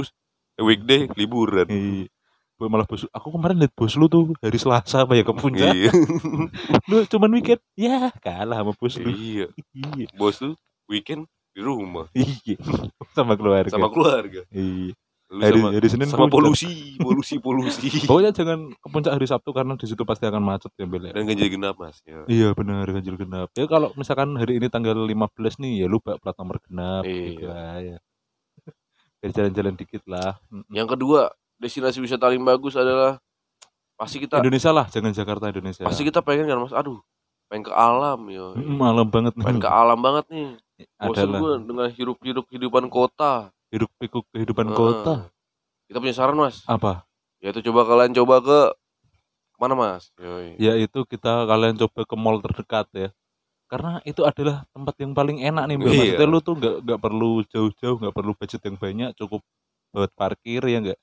weekday 0.55 1.12
liburan. 1.13 1.67
Iya. 1.67 2.07
Malah 2.55 2.88
bos 2.88 3.03
aku 3.12 3.27
kemarin 3.36 3.60
liat 3.60 3.75
bos 3.75 3.91
lu 4.00 4.07
tuh 4.07 4.31
hari 4.39 4.55
Selasa 4.55 5.03
apa 5.03 5.19
ya 5.19 5.27
ke 5.27 5.36
puncak 5.36 5.75
Iya. 5.75 5.91
lu 6.89 7.03
cuman 7.12 7.29
weekend 7.36 7.60
ya 7.75 8.07
kalah 8.24 8.63
sama 8.63 8.72
bos 8.72 8.95
lu 8.95 9.12
iya. 9.12 9.51
iya 9.75 10.07
Bos 10.15 10.39
lu 10.39 10.55
weekend 10.88 11.27
di 11.51 11.60
rumah 11.60 12.07
iya 12.15 12.55
sama 13.12 13.36
keluarga 13.36 13.67
sama 13.67 13.91
keluarga. 13.91 14.48
iya 14.55 14.95
hari, 15.42 15.60
sama 15.60 15.70
hari 15.74 15.88
Senin 15.92 16.08
sama 16.08 16.27
polusi, 16.32 16.96
polusi, 17.01 17.36
polusi. 17.42 17.88
pokoknya 18.10 18.32
jangan 18.32 18.72
ke 18.72 18.88
puncak 18.88 19.13
hari 19.18 19.27
Sabtu 19.27 19.50
karena 19.51 19.74
di 19.75 19.86
situ 19.88 20.04
pasti 20.06 20.24
akan 20.30 20.44
macet 20.44 20.72
ya 20.77 20.86
Bel 20.88 21.10
ya. 21.10 21.13
Dan 21.15 21.27
ganjil 21.27 21.50
genap 21.51 21.75
mas. 21.75 22.00
Ya. 22.06 22.24
iya 22.30 22.50
benar 22.56 22.86
ganjil 22.88 23.15
genap 23.20 23.50
ya 23.58 23.65
kalau 23.65 23.92
misalkan 24.00 24.38
hari 24.39 24.62
ini 24.62 24.68
tanggal 24.72 24.96
15 24.96 25.60
nih 25.60 25.84
ya 25.84 25.88
lu 25.92 26.00
bak 26.00 26.22
plat 26.24 26.36
nomor 26.39 26.62
genap 26.63 27.04
Iya. 27.04 27.24
gitu 27.27 27.44
ya 27.50 27.98
biar 29.25 29.32
jalan-jalan 29.34 29.74
dikit 29.74 30.04
lah. 30.06 30.38
Yang 30.70 30.88
kedua 30.94 31.34
destinasi 31.58 31.98
wisata 31.98 32.30
paling 32.30 32.46
bagus 32.46 32.77
adalah 32.77 33.18
pasti 33.98 34.22
kita 34.22 34.38
Indonesia 34.44 34.70
lah 34.70 34.86
jangan 34.92 35.15
Jakarta 35.15 35.50
Indonesia 35.50 35.82
pasti 35.82 36.06
kita 36.06 36.22
pengen 36.22 36.46
kan 36.46 36.62
mas. 36.62 36.77
Aduh, 36.77 37.01
pengen 37.50 37.65
ke 37.65 37.74
alam. 37.74 38.20
Mm, 38.22 38.77
malam 38.77 39.08
banget 39.10 39.34
Pengen 39.34 39.58
ke 39.58 39.72
alam 39.72 39.98
banget 39.98 40.25
nih. 40.30 40.48
Bosan 41.01 41.32
gue 41.32 41.54
dengan 41.65 41.88
hidup-hidup 41.89 42.44
kehidupan 42.51 42.86
kota. 42.92 43.54
Hidup 43.69 43.89
pikuk 43.98 44.25
kehidupan 44.31 44.67
Heeh. 44.67 44.77
kota 44.77 45.15
Kita 45.86 45.98
punya 46.01 46.13
saran 46.13 46.36
mas. 46.36 46.65
apa 46.65 47.05
Yaitu 47.39 47.62
coba 47.63 47.86
kalian 47.86 48.13
coba 48.13 48.36
ke 48.41 48.60
mana 49.55 49.74
mas? 49.74 50.12
Yoi. 50.17 50.57
yaitu 50.57 51.05
kita 51.05 51.45
kalian 51.45 51.77
coba 51.77 52.01
ke 52.03 52.15
mall 52.15 52.41
terdekat 52.41 52.88
ya 52.91 53.10
karena 53.65 53.98
itu 54.03 54.22
adalah 54.22 54.62
tempat 54.69 54.93
yang 55.00 55.12
paling 55.12 55.41
enak 55.41 55.63
nih 55.65 55.75
Mbak. 55.75 55.86
Iya. 55.86 55.98
maksudnya 55.98 56.27
lu 56.27 56.39
tuh 56.39 56.53
nggak 56.55 56.75
nggak 56.86 57.00
perlu 57.01 57.31
jauh-jauh 57.48 57.98
nggak 57.98 58.13
perlu 58.13 58.31
budget 58.34 58.62
yang 58.62 58.77
banyak 58.77 59.10
cukup 59.15 59.41
buat 59.89 60.12
parkir 60.13 60.62
ya 60.62 60.77
nggak 60.84 61.00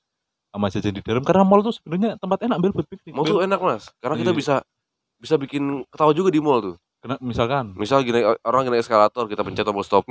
sama 0.53 0.69
jajan 0.69 0.93
di 0.93 1.01
dalam 1.01 1.25
karena 1.25 1.43
mall 1.43 1.59
tuh 1.59 1.73
sebenarnya 1.73 2.15
tempat 2.15 2.45
enak 2.45 2.57
Bel 2.61 2.71
buat 2.71 2.85
piknik 2.85 3.11
Mall 3.11 3.25
tuh 3.25 3.41
enak 3.41 3.57
mas. 3.59 3.89
Karena 3.97 4.15
kita 4.15 4.31
Iya. 4.31 4.37
bisa 4.37 4.55
bisa 5.17 5.35
bikin 5.35 5.81
ketawa 5.89 6.13
juga 6.13 6.29
di 6.29 6.37
mall 6.37 6.59
tuh. 6.61 6.75
Kena- 7.03 7.19
misalkan 7.19 7.75
Misal 7.75 8.07
gini 8.07 8.23
orang 8.23 8.63
gini 8.63 8.79
eskalator 8.79 9.27
kita 9.27 9.43
pencet 9.43 9.67
tombol 9.67 9.83
stop. 9.83 10.07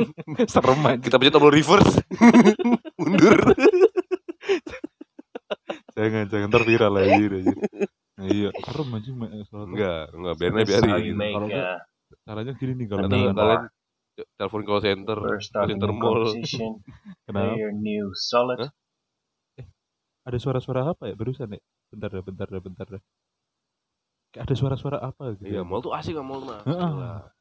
serem 0.54 0.78
aja 0.86 0.98
kita 1.02 1.18
pencet 1.18 1.34
tombol 1.34 1.50
reverse. 1.50 1.98
Mundur. 3.02 3.40
jangan 5.96 6.28
jangan 6.30 6.48
ntar 6.52 6.62
viral 6.62 6.92
lagi 6.92 7.24
aja 7.24 7.52
iya 8.30 8.50
serem 8.62 8.88
aja 8.94 9.10
Mbak, 9.10 9.30
soalnya. 9.48 9.66
Enggak, 9.74 10.04
enggak 10.14 10.34
biarin 10.38 10.56
is 10.56 10.68
biarin. 10.70 11.16
Kalau 11.18 11.48
uh, 11.50 11.78
caranya 12.22 12.52
gini 12.54 12.72
nih 12.78 12.86
kalau 12.86 13.08
kalian 13.10 13.36
telepon 14.38 14.62
call 14.64 14.80
center. 14.80 15.18
Call 15.18 15.66
center 15.68 15.90
mall. 15.92 16.20
kenapa 17.26 17.58
new 17.74 18.14
solid. 18.14 18.70
Huh? 18.70 18.72
ada 20.26 20.38
suara-suara 20.42 20.90
apa 20.90 21.06
ya 21.06 21.14
barusan 21.14 21.54
ya 21.54 21.60
bentar 21.86 22.10
ya 22.10 22.22
bentar 22.26 22.48
ya 22.50 22.58
bentar 22.58 22.86
ya 22.98 23.00
kayak 24.36 24.44
ada 24.44 24.54
suara-suara 24.54 24.98
apa 25.00 25.32
gitu 25.34 25.48
Iya, 25.48 25.60
mall 25.64 25.80
tuh 25.80 25.90
asik 25.90 26.12
kan 26.12 26.22
mall. 26.22 26.44
Gila. 26.44 27.32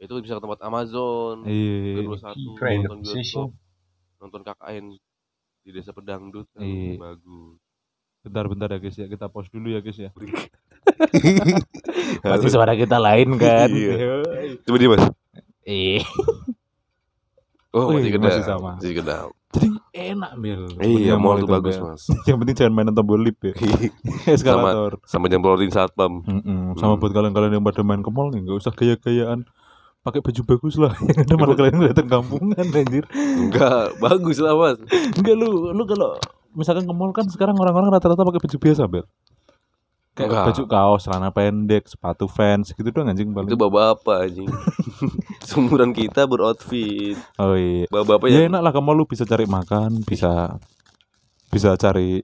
Itu 0.00 0.16
bisa 0.18 0.32
ke 0.32 0.40
tempat 0.40 0.58
Amazon. 0.64 1.44
iya 1.44 2.00
Kedua 2.00 2.16
satu 2.16 2.56
Creative 2.56 2.88
nonton 2.88 3.12
bioskop, 3.12 3.48
nonton 4.16 4.40
KKN 4.40 4.84
di 5.60 5.70
desa 5.70 5.92
pedangdut 5.92 6.48
kan 6.50 6.64
Iya. 6.64 6.96
bagus. 6.96 7.60
bentar-bentar 8.20 8.68
ya 8.70 8.78
guys 8.78 8.96
ya 8.96 9.06
kita 9.06 9.26
pause 9.28 9.48
dulu 9.48 9.68
ya 9.68 9.80
guys 9.80 9.96
ya. 9.96 10.10
Pasti 12.22 12.48
suara 12.48 12.72
kita 12.72 12.96
lain 12.96 13.36
kan. 13.36 13.68
Iya. 13.68 14.24
Coba 14.60 14.76
dia 14.76 14.88
mas. 14.88 15.04
Eh. 15.64 16.00
Oh 17.70 17.94
Wih, 17.94 18.02
masih 18.02 18.10
kedap. 18.18 18.26
masih 18.30 18.44
sama. 18.44 18.70
Masih 18.76 18.94
kedap. 18.98 19.28
Jadi 19.50 19.66
enak 19.92 20.32
Mil. 20.36 20.62
Iya, 20.78 21.14
mall 21.14 21.38
itu, 21.38 21.46
bagus 21.46 21.74
Bel. 21.74 21.86
mas. 21.88 22.02
Yang 22.28 22.36
penting 22.38 22.56
jangan 22.56 22.72
mainan 22.74 22.94
tombol 22.94 23.18
lip 23.18 23.38
ya. 23.40 23.54
Eskalator. 24.34 24.98
Sama 25.06 25.26
nyemprotin 25.26 25.70
satpam. 25.70 26.22
Mm-mm. 26.22 26.74
Sama 26.74 26.94
Hmm. 26.94 27.00
buat 27.00 27.12
kalian-kalian 27.12 27.58
yang 27.58 27.64
pada 27.64 27.82
main 27.82 27.98
ke 27.98 28.10
mall 28.10 28.30
nih, 28.30 28.42
nggak 28.42 28.58
usah 28.58 28.72
gaya-gayaan. 28.72 29.46
Pakai 30.00 30.18
baju 30.18 30.42
bagus 30.48 30.74
lah. 30.80 30.96
Yang 31.12 31.18
ada 31.20 31.34
malah 31.36 31.54
kalian 31.54 31.76
kelihatan 31.76 32.06
kampungan 32.08 32.56
anjir. 32.64 33.04
Enggak, 33.12 33.92
bagus 34.00 34.40
lah 34.40 34.56
mas. 34.56 34.78
Enggak 35.12 35.36
lu, 35.36 35.50
lu 35.70 35.82
kalau 35.84 36.16
misalkan 36.50 36.88
ke 36.88 36.94
mall 36.96 37.12
kan 37.12 37.28
sekarang 37.28 37.52
orang-orang 37.54 37.92
rata-rata 37.92 38.24
pakai 38.24 38.40
baju 38.40 38.56
biasa, 38.58 38.82
Bel. 38.88 39.04
Kayak 40.10 40.26
Enggak. 40.26 40.44
baju 40.44 40.62
kaos, 40.66 41.00
celana 41.02 41.30
pendek, 41.30 41.84
sepatu 41.86 42.26
fans 42.26 42.70
gitu 42.70 42.90
doang 42.90 43.08
anjing 43.08 43.30
paling. 43.30 43.46
Itu 43.46 43.54
bapak-bapak 43.54 44.16
anjing. 44.26 44.50
Seumuran 45.48 45.90
kita 45.90 46.26
beroutfit. 46.26 47.14
Oh 47.36 47.54
iya. 47.54 47.86
Bapak-bapak 47.86 48.26
ya 48.26 48.42
yang 48.42 48.50
enak 48.50 48.60
lah 48.60 48.72
kamu 48.72 48.90
lu 48.92 49.04
bisa 49.04 49.22
cari 49.22 49.46
makan 49.46 50.02
bisa 50.02 50.58
bisa 51.46 51.74
cari 51.74 52.22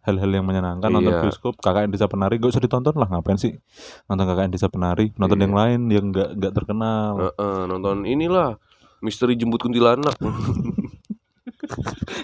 hal-hal 0.00 0.30
yang 0.30 0.44
menyenangkan 0.44 0.88
nonton 0.88 1.10
Iya. 1.10 1.22
bioskop 1.22 1.56
KKN 1.58 1.88
Desa 1.88 2.06
Penari 2.06 2.36
gak 2.36 2.50
usah 2.50 2.60
ditonton 2.60 2.92
lah 2.92 3.08
ngapain 3.08 3.34
sih 3.34 3.56
nonton 4.04 4.26
KKN 4.26 4.50
Desa 4.50 4.68
Penari 4.68 5.10
nonton 5.14 5.34
Iya. 5.34 5.44
yang 5.44 5.54
lain 5.54 5.80
yang 5.88 6.04
nggak 6.10 6.28
nggak 6.34 6.52
terkenal 6.52 7.12
Heeh, 7.32 7.60
nonton 7.64 8.04
inilah 8.04 8.60
misteri 9.00 9.32
jemput 9.34 9.60
kuntilanak. 9.60 10.12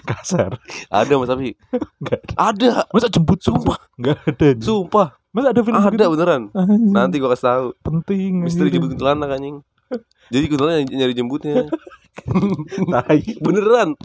kasar 0.03 0.51
ada 0.87 1.13
mas 1.15 1.27
tapi 1.27 1.53
ada. 2.35 2.85
masa 2.89 3.07
jemput 3.07 3.39
Sumpah. 3.39 3.77
nggak 3.95 4.17
ada 4.23 4.45
anjing. 4.49 4.63
Sumpah, 4.63 5.07
masa 5.29 5.47
ada 5.49 5.61
film 5.61 5.77
ada 5.77 5.89
gitu? 5.89 6.11
beneran. 6.11 6.41
Anjing, 6.51 6.91
Nanti 6.91 7.15
gua 7.17 7.31
kasih 7.31 7.47
tahu. 7.47 7.65
penting 7.79 8.31
Misteri 8.41 8.67
anjing. 8.67 8.73
jemput 8.77 8.89
kuntilanak 8.93 9.29
anjing. 9.31 9.57
Jadi 10.29 10.45
kuntilanak 10.47 10.75
yang 10.81 10.87
nyari 10.97 11.13
jemputnya. 11.13 11.67
Tai. 12.91 13.23
Beneran. 13.39 13.95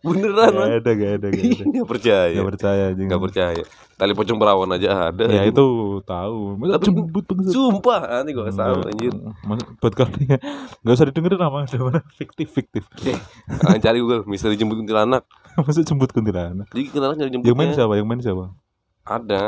Beneran, 0.00 0.52
Gak 0.52 0.68
ada, 0.78 0.90
gak 0.92 1.12
ada, 1.16 1.26
gak 1.26 1.44
ada. 1.64 1.80
Percaya. 1.86 2.28
Gak 2.34 2.48
percaya 2.50 2.82
anjing. 2.90 3.06
Nggak 3.08 3.22
percaya. 3.22 3.62
Tali 3.94 4.12
pocong 4.12 4.36
perawan 4.36 4.68
aja 4.70 5.08
ada. 5.08 5.24
Ya 5.26 5.42
itu 5.44 5.64
tahu. 6.02 6.58
Masa 6.58 6.76
Tapi- 6.76 6.86
jembut 6.90 7.24
bangsat. 7.24 7.52
Sumpah, 7.52 8.00
nanti 8.04 8.30
gua 8.30 8.44
kasih 8.44 8.60
tahu 8.60 8.76
anjir. 8.84 9.12
Buat 9.78 9.94
kalian 9.94 10.40
nggak 10.76 10.92
usah 10.92 11.06
didengerin 11.08 11.38
nama 11.38 11.58
ada 11.62 11.78
mana 11.78 12.00
fiktif 12.12 12.48
fiktif 12.50 12.84
Ah, 13.64 13.80
cari 13.84 13.96
Google 13.98 14.24
misteri 14.24 14.54
jemput 14.54 14.76
kuntilanak. 14.76 15.24
masa 15.60 15.80
jemput 15.80 16.10
kuntilanak 16.10 16.66
Jadi 16.68 16.82
kuntilanak 16.88 17.16
nyari 17.16 17.30
yang 17.30 17.42
main 17.44 17.46
jemputnya. 17.46 17.76
siapa 17.76 17.92
yang 17.94 18.06
main 18.06 18.20
siapa 18.20 18.44
Ada. 19.02 19.44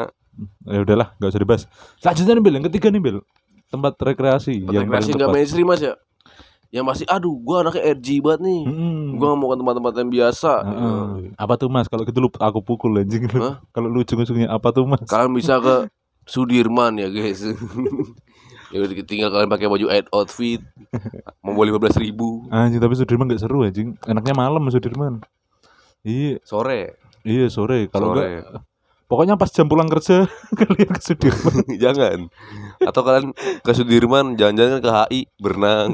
ya 0.65 0.79
udahlah 0.81 1.09
nggak 1.17 1.29
usah 1.29 1.41
dibahas 1.41 1.63
selanjutnya 1.97 2.33
nih 2.33 2.43
Bel 2.43 2.55
yang 2.55 2.67
ketiga 2.67 2.89
nih 2.89 3.01
Bel 3.01 3.19
tempat 3.67 3.97
rekreasi 3.97 4.63
yang 4.65 4.85
Rekreasi 4.85 5.11
nggak 5.13 5.31
mainstream 5.31 5.67
mas 5.67 5.81
ya. 5.81 5.95
Yang 6.69 6.85
masih 6.85 7.07
aduh 7.07 7.35
gua 7.37 7.63
anaknya 7.63 7.95
RG 7.95 8.21
banget 8.21 8.41
nih. 8.43 8.61
Mm-mm. 8.63 9.17
Gua 9.17 9.33
mau 9.33 9.49
ke 9.49 9.57
tempat-tempat 9.57 9.93
yang 9.97 10.11
biasa. 10.13 10.53
Heeh. 10.61 11.03
apa 11.33 11.55
tuh 11.57 11.67
mas 11.67 11.87
kalau 11.87 12.03
gitu 12.03 12.19
lu 12.19 12.29
aku 12.29 12.59
pukul 12.61 12.95
anjing 12.97 13.23
lu 13.25 13.39
Hah? 13.41 13.63
kalau 13.75 13.87
lu 13.87 14.03
ujung-ujungnya 14.03 14.51
apa 14.51 14.71
tuh 14.71 14.85
mas 14.85 15.01
Kalian 15.03 15.31
bisa 15.33 15.57
ke 15.57 15.87
Sudirman 16.27 16.95
ya 16.97 17.07
guys. 17.09 17.39
ya 18.69 18.77
udah 18.77 18.95
tinggal 19.03 19.31
kalian 19.31 19.47
pakai 19.49 19.67
baju 19.67 19.87
ad 19.89 20.11
outfit. 20.11 20.59
Mau 21.41 21.55
lima 21.57 21.79
belas 21.79 21.95
ribu 21.95 22.45
anjing 22.51 22.79
tapi 22.79 22.93
Sudirman 22.93 23.27
nggak 23.27 23.41
seru 23.41 23.63
anjing 23.63 23.95
enaknya 24.05 24.35
malam 24.35 24.67
Sudirman 24.69 25.23
iya 26.07 26.39
sore. 26.47 26.95
iya 27.27 27.51
sore 27.51 27.91
kalau 27.91 28.15
Sore. 28.15 28.47
enggak 28.47 28.63
pokoknya 29.07 29.35
pas 29.35 29.51
jam 29.51 29.67
pulang 29.67 29.87
kerja 29.87 30.27
kalian 30.59 30.91
ke 30.91 31.01
Sudirman 31.03 31.63
Jangan. 31.83 32.27
Atau 32.83 33.03
kalian 33.07 33.31
ke 33.63 33.71
Sudirman 33.71 34.35
jalan-jalan 34.35 34.83
ke 34.83 34.91
HI 34.91 35.21
berenang. 35.39 35.91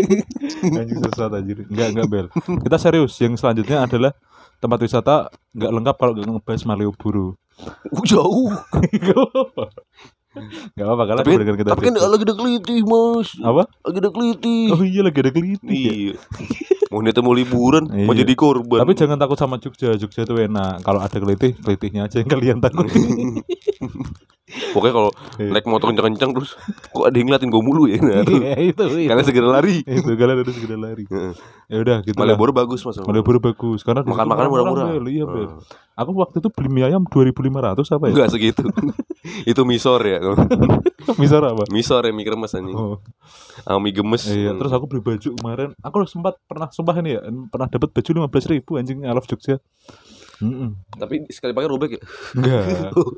anjing 0.78 0.98
sesat 1.02 1.30
anjir 1.34 1.66
enggak 1.66 1.88
enggak 1.94 2.06
bel 2.10 2.26
kita 2.62 2.76
serius 2.78 3.14
yang 3.22 3.34
selanjutnya 3.34 3.86
adalah 3.86 4.12
tempat 4.58 4.78
wisata 4.82 5.30
nggak 5.54 5.70
lengkap 5.70 5.96
kalau 5.98 6.12
nggak 6.18 6.26
ngebahas 6.34 6.62
Malioboro 6.66 7.38
Uh, 7.90 8.06
Jauh. 8.06 8.54
Nggak 10.40 10.84
apa-apa 10.84 11.04
kalian 11.04 11.18
Tapi, 11.20 11.32
kita 11.56 11.70
tapi 11.70 11.82
kan 11.84 11.94
lagi 11.96 12.24
ada 12.24 12.34
kelitih 12.34 12.80
mas. 12.82 13.28
apa 13.38 13.62
Lagi 13.82 13.98
ada 13.98 14.10
kelitih. 14.10 14.62
oh 14.70 14.82
iya 14.82 15.00
lagi 15.00 15.18
ada 15.18 15.30
keliti 15.30 15.78
ya. 15.78 15.92
Iya. 15.92 16.14
Mau 16.88 17.04
niatnya 17.04 17.20
mau 17.20 17.32
liburan, 17.32 17.84
mau 17.84 18.10
Iya. 18.10 18.24
jadi 18.24 18.32
korban. 18.34 18.80
tapi 18.80 18.92
jangan 18.94 19.16
takut 19.16 19.36
sama 19.36 19.56
Jogja 19.56 19.92
Jogja 19.94 20.22
itu 20.22 20.34
enak 20.34 20.80
kalau 20.80 20.98
ada 20.98 21.12
kelitih 21.14 21.52
kelitihnya 21.54 22.08
aja 22.08 22.16
yang 22.18 22.28
kalian 22.28 22.58
takut 22.58 22.88
Pokoknya 24.48 24.94
kalau 24.94 25.10
Iya. 25.36 25.50
naik 25.52 25.66
motor 25.66 25.92
kencang-kencang 25.92 26.30
terus 26.32 26.50
kok 26.88 27.04
ada 27.04 27.12
yang 27.12 27.28
ngeliatin 27.28 27.48
gue 27.48 27.60
mulu 27.60 27.84
ya. 27.84 28.00
Nah, 28.00 28.24
Iya, 28.24 28.54
itu 28.64 28.82
itu 28.96 29.06
kalian 29.06 29.22
segera 29.22 29.48
lari. 29.50 29.76
itu 29.82 30.10
kalian 30.10 30.36
harus 30.38 30.54
segera 30.54 30.76
lari 30.76 31.04
Heeh. 31.04 31.32
ya 31.68 31.76
udah 31.78 31.96
gitu. 32.02 32.16
Malioboro 32.16 32.50
bagus 32.50 32.80
mas. 32.82 32.96
Malioboro 32.98 33.38
bagus 33.38 33.80
karena 33.82 34.00
Makan-makan 34.02 34.48
murah-murah, 34.48 34.86
iya 35.04 35.24
Bel. 35.24 35.46
Heeh. 35.46 35.60
aku 35.94 36.10
waktu 36.16 36.38
itu 36.38 36.48
beli 36.48 36.68
mie 36.70 36.84
ayam 36.84 37.04
2500 37.04 37.34
apa 37.90 38.04
ya 38.04 38.12
Enggak 38.14 38.30
segitu. 38.30 38.62
Itu 39.44 39.62
misor 39.62 40.00
ya. 40.00 40.22
misal 41.16 41.42
apa 41.42 41.68
misor 41.68 42.00
ya 42.00 42.10
mie 42.10 42.24
kremes 42.24 42.54
anjing. 42.54 42.72
oh. 42.72 43.02
Sama 43.60 43.78
mie 43.78 43.92
gemes. 43.92 44.24
Iya, 44.24 44.54
terus 44.54 44.72
aku 44.72 44.86
beli 44.86 45.02
baju 45.02 45.28
kemarin. 45.34 45.70
Aku 45.78 46.00
sempat 46.04 46.40
pernah 46.42 46.68
sumpah 46.68 46.96
ini 46.96 47.14
ya, 47.14 47.20
pernah 47.46 47.66
dapat 47.66 47.90
baju 47.90 48.10
lima 48.14 48.28
belas 48.28 48.46
ribu 48.46 48.74
anjing 48.74 49.02
love 49.02 49.26
Jogja. 49.26 49.60
Mm-mm. 50.38 50.70
Tapi 50.94 51.26
sekali 51.28 51.50
pakai 51.50 51.66
robek 51.66 51.90
ya. 51.98 52.02
Enggak. 52.34 52.62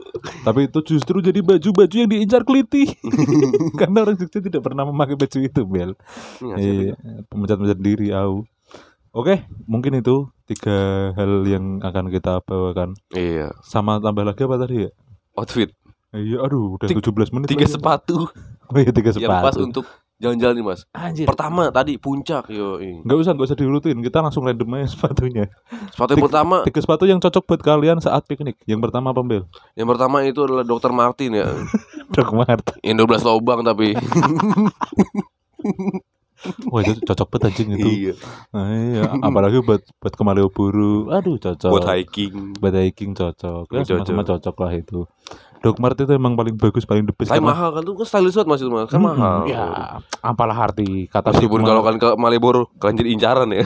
Tapi 0.47 0.61
itu 0.67 0.79
justru 0.87 1.21
jadi 1.21 1.41
baju-baju 1.41 1.95
yang 1.95 2.09
diincar 2.09 2.43
keliti. 2.43 2.97
Karena 3.81 4.05
orang 4.05 4.17
Jogja 4.17 4.41
tidak 4.41 4.63
pernah 4.65 4.89
memakai 4.89 5.21
baju 5.21 5.39
itu, 5.39 5.61
Bel. 5.65 5.93
Iya, 6.41 6.97
pemecat-pemecat 7.29 7.79
diri, 7.79 8.09
au. 8.11 8.49
Oke, 9.11 9.43
mungkin 9.67 9.99
itu 9.99 10.31
tiga 10.47 11.11
hal 11.13 11.43
yang 11.45 11.83
akan 11.83 12.09
kita 12.09 12.41
bawakan. 12.41 12.95
Iya. 13.11 13.53
Sama 13.61 13.99
tambah 13.99 14.23
lagi 14.23 14.47
apa 14.47 14.57
tadi 14.57 14.87
ya? 14.87 14.91
Outfit. 15.35 15.75
Iya, 16.11 16.43
aduh, 16.43 16.75
udah 16.79 16.87
Tik- 16.89 17.03
17 17.03 17.35
menit. 17.35 17.47
Tiga 17.51 17.67
lagi. 17.67 17.75
sepatu 17.75 18.31
Oh 18.71 18.79
iya, 18.79 18.95
tiga 18.95 19.11
yang 19.19 19.31
pas 19.43 19.51
sepatu. 19.51 19.67
untuk 19.67 19.85
jalan-jalan 20.21 20.55
nih 20.55 20.67
mas. 20.69 20.81
Anjir. 20.93 21.25
Pertama 21.25 21.73
tadi 21.73 21.97
puncak 21.97 22.53
yo. 22.53 22.77
Enggak 22.77 23.17
usah, 23.19 23.33
enggak 23.33 23.49
usah 23.49 23.59
diurutin. 23.59 23.97
Kita 23.99 24.21
langsung 24.21 24.45
random 24.45 24.69
aja 24.77 24.93
sepatunya. 24.93 25.49
Sepatu 25.89 26.13
yang 26.13 26.25
pertama, 26.29 26.57
Tiga 26.69 26.81
sepatu 26.85 27.05
yang 27.09 27.19
cocok 27.19 27.43
buat 27.43 27.61
kalian 27.65 27.99
saat 27.99 28.29
piknik. 28.29 28.61
Yang 28.69 28.81
pertama 28.85 29.11
apa, 29.11 29.25
Bel? 29.25 29.49
yang 29.73 29.89
pertama 29.89 30.21
itu 30.23 30.45
adalah 30.45 30.63
Dr. 30.63 30.93
Martin 30.93 31.41
ya. 31.41 31.49
Dok 32.15 32.31
Mart. 32.37 32.77
Yang 32.85 33.09
12 33.09 33.27
lubang 33.33 33.61
tapi. 33.65 33.97
Wah 36.73 36.81
itu 36.81 36.97
cocok 37.05 37.29
banget 37.37 37.53
anjing 37.53 37.69
itu. 37.77 37.89
iya. 37.93 38.13
Nah, 38.57 38.65
iya. 38.73 39.03
Apalagi 39.21 39.61
buat 39.61 39.85
buat 40.01 40.15
ke 40.17 40.23
Malioboro. 40.25 41.13
Aduh 41.13 41.37
cocok. 41.37 41.69
Buat 41.69 41.89
hiking. 41.93 42.57
Buat 42.57 42.75
hiking 42.81 43.13
cocok. 43.13 43.69
Ya, 43.69 43.85
Cocok. 43.85 44.09
sama-sama 44.09 44.25
cocok 44.25 44.57
lah 44.57 44.73
itu. 44.73 45.05
Dok 45.61 45.77
Mart 45.77 45.93
itu 45.95 46.09
emang 46.09 46.33
paling 46.33 46.57
bagus, 46.57 46.89
paling 46.89 47.05
the 47.05 47.13
best. 47.13 47.29
Tapi 47.29 47.45
mahal 47.45 47.77
kan 47.77 47.83
tuh 47.85 47.93
kan 47.93 48.07
stylish 48.09 48.33
banget 48.33 48.49
mas 48.49 48.61
itu 48.61 48.73
mas. 48.73 48.89
Kan 48.89 48.97
Hmm, 48.97 49.13
mahal. 49.13 49.39
Ya, 49.45 49.65
apalah 50.21 50.57
arti 50.57 51.05
kata 51.07 51.37
Meskipun 51.37 51.61
kalau 51.63 51.85
kan 51.85 52.01
ke 52.01 52.17
Malioboro 52.17 52.73
kalian 52.81 52.97
jadi 52.97 53.11
incaran 53.13 53.49
ya. 53.53 53.61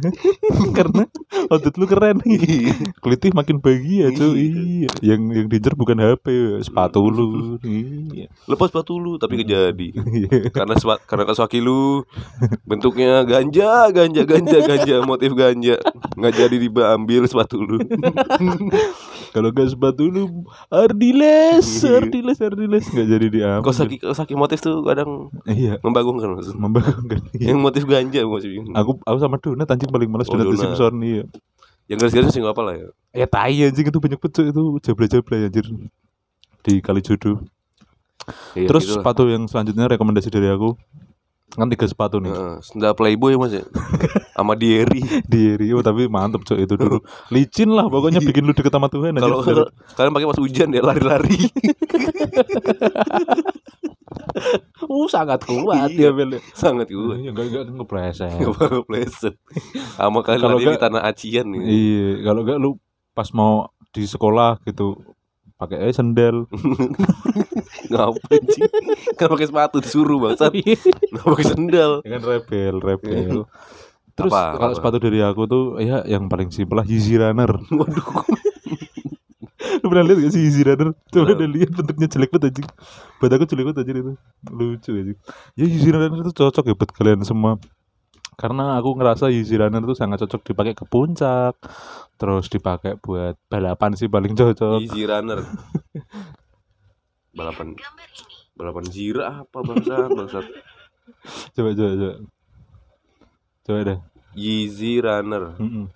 karena 0.78 1.02
outfit 1.50 1.74
lu 1.74 1.86
keren 1.86 2.22
nih. 2.22 2.70
Kelitih 3.02 3.34
makin 3.34 3.58
bahagia 3.58 4.14
cuy. 4.14 4.38
Iya. 4.38 4.88
Yang 5.02 5.20
yang 5.34 5.46
diincer 5.50 5.74
bukan 5.74 5.98
HP, 5.98 6.26
sepatu 6.62 7.10
lu. 7.10 7.58
Iya. 7.62 8.30
Lepas 8.46 8.70
sepatu 8.70 8.94
lu 8.96 9.18
tapi 9.18 9.42
kejadi. 9.42 9.88
Iya. 10.16 10.48
karena 10.48 10.78
sepa- 10.78 11.02
karena 11.04 11.28
kaki 11.28 11.60
lu 11.60 12.06
bentuknya 12.64 13.20
ganja 13.22 13.90
ganja 13.90 14.22
ganja 14.24 14.58
ganja 14.60 14.96
motif 15.04 15.36
ganja 15.36 15.76
nggak 16.16 16.32
jadi 16.32 16.56
diambil 16.56 17.22
sepatu 17.28 17.60
lu 17.60 17.76
Kalau 19.34 19.52
gak 19.52 19.68
sepatu 19.68 20.08
lu 20.08 20.48
Ardiles, 21.16 21.68
Ardiles, 21.96 22.38
Ardiles 22.38 22.86
nggak 22.86 23.06
jadi 23.08 23.26
diambil. 23.26 23.64
kosaki 23.64 23.96
kosaki 23.98 24.34
motif 24.34 24.60
tuh 24.60 24.80
kadang 24.80 25.32
Iya, 25.44 25.80
membagongkan 25.80 26.36
mas 26.36 26.48
membanggakan. 26.50 27.24
Iya. 27.32 27.50
yang 27.50 27.58
motif 27.58 27.82
ganja 27.84 28.20
maksudnya 28.22 28.62
Aku 28.74 29.00
aku 29.00 29.16
sama 29.16 29.36
Donat 29.36 29.66
anjing 29.66 29.88
paling 29.88 30.06
males 30.06 30.26
Oh, 30.26 30.34
Donat 30.34 30.46
di. 30.48 30.58
Simpson 30.58 30.94
iya. 31.00 31.22
yang 31.86 31.98
garis-garis 31.98 32.28
sih 32.28 32.40
nggak 32.40 32.52
apa 32.52 32.62
lah 32.62 32.74
ya 32.74 32.88
Ya 33.14 33.26
tai 33.26 33.56
anjing 33.62 33.86
itu 33.86 33.96
banyak 33.96 34.18
pecuk 34.18 34.44
itu 34.46 34.62
jabla-jabla 34.82 35.36
anjir 35.42 35.66
di 36.60 36.74
Kalijodo. 36.78 37.46
Iya, 38.52 38.66
Terus 38.66 38.84
gitu 38.84 38.94
sepatu 38.96 39.24
yang 39.24 39.46
selanjutnya 39.46 39.86
rekomendasi 39.86 40.28
dari 40.28 40.48
aku 40.48 40.74
kan 41.48 41.70
tiga 41.70 41.86
sepatu 41.86 42.18
nih. 42.18 42.28
Heeh, 42.28 42.54
sendal 42.60 42.92
playboy 42.92 43.38
mas 43.38 43.54
ya? 43.54 43.62
Sama 44.36 44.52
dieri 44.52 45.00
di 45.24 45.54
Rio 45.54 45.78
tapi 45.80 46.04
mantep 46.06 46.42
cok 46.42 46.58
itu 46.58 46.74
dulu. 46.74 46.98
Licin 47.30 47.70
lah 47.70 47.86
pokoknya 47.86 48.18
bikin 48.20 48.42
lu 48.42 48.52
deket 48.52 48.68
sama 48.68 48.90
Tuhan 48.90 49.16
kalau 49.16 49.40
kalian 49.96 50.12
pakai 50.12 50.28
pas 50.28 50.36
hujan 50.36 50.68
ya 50.70 50.82
lari-lari. 50.82 51.38
Uh 54.86 55.08
sangat 55.08 55.42
kuat 55.42 55.88
Iya. 55.90 56.12
ya 56.12 56.14
Bel. 56.14 56.38
sangat 56.52 56.86
gue 56.88 57.16
Iya 57.18 57.32
enggak 57.32 57.46
enggak 57.48 57.64
ngepleset. 57.72 58.30
Nggak 58.36 58.52
bakal 58.54 58.80
pleset 58.84 59.34
sama 59.96 60.20
kalian 60.20 60.42
Kalau 60.44 60.58
di 60.60 60.76
tanah 60.76 61.02
acian 61.04 61.46
nih. 61.52 61.60
Iya, 61.64 62.08
kalau 62.22 62.40
enggak 62.44 62.58
lu 62.60 62.70
pas 63.12 63.28
mau 63.32 63.66
di 63.90 64.04
sekolah 64.04 64.60
gitu 64.62 65.00
pakai 65.56 65.88
aja 65.88 66.04
sendal. 66.04 66.44
Ngapain 67.88 68.44
sih 68.48 68.62
kan 69.14 69.26
pakai 69.28 69.46
sepatu 69.46 69.76
disuruh 69.78 70.18
bangsat 70.18 70.52
nggak 70.52 71.24
pakai 71.24 71.46
sendal 71.46 71.92
Ya 72.02 72.10
kan 72.16 72.22
rebel, 72.22 72.74
rebel. 72.78 73.36
Terus 74.12 74.32
Apa, 74.32 74.56
kalau 74.56 74.72
apa? 74.72 74.78
sepatu 74.78 74.96
dari 74.96 75.20
aku 75.20 75.42
tuh 75.44 75.64
ya 75.76 76.00
yang 76.04 76.24
paling 76.26 76.48
simpel 76.48 76.80
lah 76.80 76.86
Yeezy 76.86 77.14
Runner. 77.14 77.52
waduh 77.70 78.08
Lu 79.76 79.86
pernah 79.86 80.04
lihat 80.04 80.18
gak 80.18 80.32
sih 80.32 80.42
Yeezy 80.42 80.62
Runner? 80.62 80.88
Coba 81.06 81.32
udah 81.32 81.48
lihat 81.48 81.70
bentuknya 81.70 82.08
jelek 82.08 82.30
banget 82.30 82.48
anjing. 82.48 82.68
Buat 83.18 83.30
aku 83.32 83.44
jelek 83.44 83.64
banget 83.66 83.78
anjing 83.82 83.96
itu. 83.98 84.12
Lucu 84.48 84.90
anjing. 84.94 85.18
Ya 85.52 85.64
Yeezy 85.64 85.88
Runner 85.90 86.10
itu 86.16 86.32
cocok 86.32 86.64
ya 86.64 86.74
buat 86.74 86.90
kalian 86.90 87.20
semua. 87.22 87.52
Karena 88.36 88.76
aku 88.76 88.96
ngerasa 88.96 89.28
Yeezy 89.28 89.56
Runner 89.56 89.80
itu 89.80 89.94
sangat 89.94 90.24
cocok 90.24 90.40
dipakai 90.44 90.72
ke 90.72 90.84
puncak. 90.84 91.54
Terus 92.16 92.48
dipakai 92.48 92.96
buat 92.96 93.36
balapan 93.46 93.92
sih 93.92 94.08
paling 94.08 94.32
cocok. 94.32 94.80
easy 94.80 95.04
runner 95.04 95.44
balapan 97.36 97.76
balapan 98.56 98.84
zira 98.88 99.44
apa 99.44 99.58
bangsat 99.60 100.08
bangsat 100.10 100.46
Coba 101.54 101.70
coba 101.76 101.92
coba. 101.94 102.14
Coba 103.62 103.78
deh. 103.84 103.98
Yeezy 104.34 105.00
Runner 105.00 105.54
Mm-mm. 105.56 105.86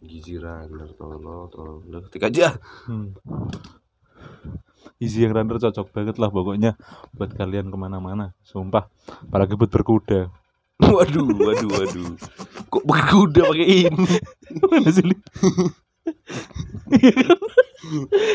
Yeezy 0.00 0.36
Runner 0.38 0.88
tolong 0.94 1.48
tolong 1.48 1.78
udah 1.86 2.00
ketik 2.08 2.28
aja 2.28 2.56
Hmm. 2.88 3.12
Easy 4.98 5.22
yang 5.22 5.30
runner 5.30 5.62
cocok 5.62 5.94
banget 5.94 6.18
lah 6.18 6.26
pokoknya 6.26 6.74
buat 7.14 7.30
kalian 7.30 7.70
ke 7.70 7.78
mana-mana, 7.78 8.34
sumpah. 8.42 8.90
Apalagi 9.30 9.54
buat 9.54 9.70
berkuda. 9.70 10.26
waduh 10.82 11.26
waduh 11.38 11.70
waduh 11.70 12.10
kok 12.66 12.84
berkuda 12.86 13.50
pakai 13.50 13.90
ini 13.90 14.14
Mana 14.70 14.90
sih? 14.90 15.02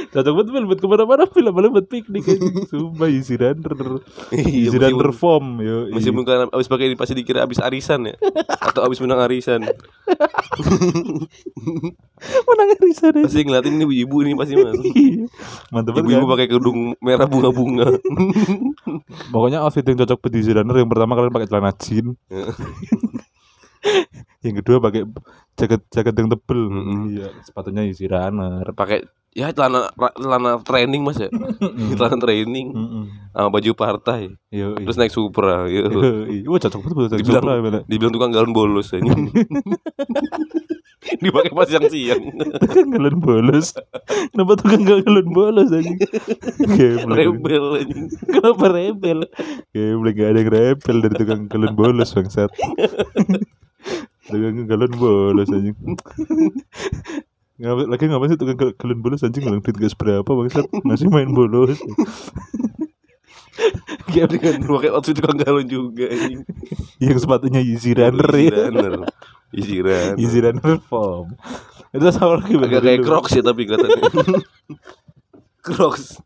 Cocok 0.10 0.32
banget 0.34 0.50
Bel, 0.50 0.66
buat 0.66 0.78
ke 0.78 0.86
mana-mana 0.86 1.24
Bel, 1.26 1.46
apalagi 1.48 1.72
buat 1.72 1.88
piknik 1.88 2.24
aja. 2.26 2.46
Sumpah 2.68 3.08
easy 3.08 3.36
runner. 3.36 4.00
Easy 4.32 4.76
runner 4.76 5.10
form 5.12 5.60
yo. 5.60 5.88
Masih 5.90 6.10
bukan 6.10 6.48
abis 6.50 6.66
pakai 6.66 6.88
ini 6.88 6.96
pasti 6.96 7.14
dikira 7.14 7.42
abis 7.42 7.58
arisan 7.58 8.06
ya 8.06 8.14
Atau 8.60 8.82
abis 8.82 8.98
menang 9.00 9.20
arisan 9.20 9.60
Menang 12.48 12.68
arisan 12.78 13.12
aja. 13.18 13.26
Pasti 13.26 13.40
ngeliatin 13.42 13.74
ini 13.76 13.84
ibu 14.00 14.16
ini 14.22 14.32
pasti 14.34 14.54
mas 14.56 14.74
Iya. 14.84 15.26
Mantap 15.70 15.92
banget 15.94 16.08
Ibu-ibu 16.08 16.26
kan? 16.26 16.32
pakai 16.34 16.46
kerudung 16.48 16.80
merah 17.00 17.26
bunga-bunga 17.26 17.88
Pokoknya 19.34 19.62
outfit 19.62 19.84
yang 19.84 19.98
cocok 20.00 20.18
buat 20.20 20.34
easy 20.34 20.52
runner 20.52 20.76
yang 20.76 20.90
pertama 20.90 21.14
kalian 21.14 21.34
pakai 21.34 21.48
celana 21.50 21.72
jean. 21.76 22.16
yang 24.40 24.56
kedua 24.60 24.78
pakai 24.80 25.02
jaket 25.56 25.82
jaket 25.90 26.14
yang 26.16 26.28
tebel. 26.30 26.60
Iya, 27.10 27.28
sepatunya 27.44 27.82
easy 27.84 28.06
runner. 28.08 28.64
Pakai 28.72 29.04
ya 29.34 29.50
celana 29.50 29.90
celana 30.14 30.62
training 30.62 31.02
mas 31.02 31.18
ya 31.18 31.30
Celana 31.92 32.18
training 32.18 32.68
sama 33.30 33.50
baju 33.50 33.72
partai 33.74 34.30
Yo, 34.48 34.78
Terus 34.78 34.94
naik 34.96 35.10
Supra. 35.10 35.66
Iya, 35.66 35.90
wah 36.46 36.60
cocok 36.60 36.80
banget 36.86 37.18
Dibilang- 37.18 37.42
Supra, 37.42 37.58
Bel. 37.58 37.78
Dibilang 37.86 38.14
tukang 38.14 38.30
galon 38.30 38.54
bolos 38.54 38.94
aja 38.94 39.10
Dipakai 41.04 41.52
pas 41.52 41.66
siang-siang 41.66 42.22
Tukang 42.62 42.88
galon 42.88 43.18
bolos. 43.18 43.74
Kenapa 44.32 44.54
tukang 44.56 44.86
galon 44.86 45.28
bolos 45.28 45.68
aja? 45.68 45.92
Geblek. 46.70 47.18
Rebel 47.18 47.66
aja 47.76 47.96
Kenapa 48.24 48.66
rebel? 48.70 49.20
Geblek 49.72 50.14
gak 50.14 50.30
ada 50.30 50.40
yang 50.40 50.50
rebel 50.50 50.98
dari 51.02 51.16
tukang 51.18 51.42
galon 51.50 51.74
bolos 51.74 52.14
bangsat. 52.14 52.54
tukang 54.30 54.64
galon 54.64 54.94
bolos 54.94 55.50
aja. 55.50 55.72
Ngapain 57.62 57.86
lagi 57.86 58.06
ngapain 58.10 58.30
sih 58.34 58.40
tukang 58.40 58.58
galon 58.58 59.00
bolos 59.02 59.22
anjing 59.22 59.46
ngelang 59.46 59.62
duit 59.62 59.78
gak 59.78 59.94
seberapa 59.94 60.26
bangsat 60.26 60.66
masih 60.82 61.08
main 61.14 61.30
bolos. 61.30 61.78
Geblek 64.10 64.42
Dengan 64.42 64.66
pakai 64.66 64.90
outfit 64.90 65.14
tukang 65.14 65.38
galon 65.38 65.70
juga 65.70 66.10
anjing. 66.10 66.42
yang 66.98 67.18
sepatunya 67.22 67.62
easy 67.62 67.94
runner 67.94 68.30
ya. 68.34 68.70
runner 68.70 69.06
Easy 69.54 69.78
runner 69.86 70.18
Easy 70.18 70.40
runner 70.42 70.82
form. 70.90 71.38
Itu 71.94 72.10
sama 72.10 72.42
lagi 72.42 72.58
Agak 72.58 72.82
kayak. 72.82 73.06
Crocs 73.06 73.38
ya 73.38 73.44
tapi 73.46 73.70
kelihatannya 73.70 74.02
Crocs 75.66 76.18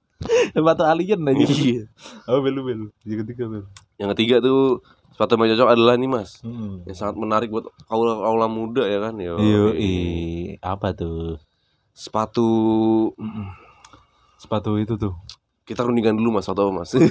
Sepatu 0.55 0.83
alien 0.87 1.21
aja. 1.27 1.43
Iya 1.45 1.83
Oh 2.25 2.39
bel 2.39 2.57
bel. 2.63 2.81
Yang 3.03 3.27
ketiga 3.27 3.43
bel. 3.51 3.63
Yang 3.99 4.09
ketiga 4.15 4.35
tuh 4.39 4.79
sepatu 5.17 5.33
yang 5.33 5.57
cocok 5.57 5.69
adalah 5.73 5.97
nih 5.97 6.05
mas 6.05 6.45
Hmm. 6.45 6.85
Yang 6.85 6.97
sangat 7.01 7.17
menarik 7.17 7.49
buat 7.49 7.65
kaula 7.89 8.21
kaula 8.21 8.45
muda 8.45 8.85
ya 8.85 9.01
kan 9.01 9.17
Yo, 9.17 9.41
Iyo, 9.41 9.73
apa 10.61 10.93
tuh? 10.93 11.41
Sepatu 11.89 12.45
Sepatu 14.37 14.77
itu 14.77 14.93
tuh. 14.95 15.17
Kita 15.65 15.81
rundingkan 15.81 16.13
dulu 16.13 16.37
mas 16.37 16.45
atau 16.45 16.69
mas 16.69 16.93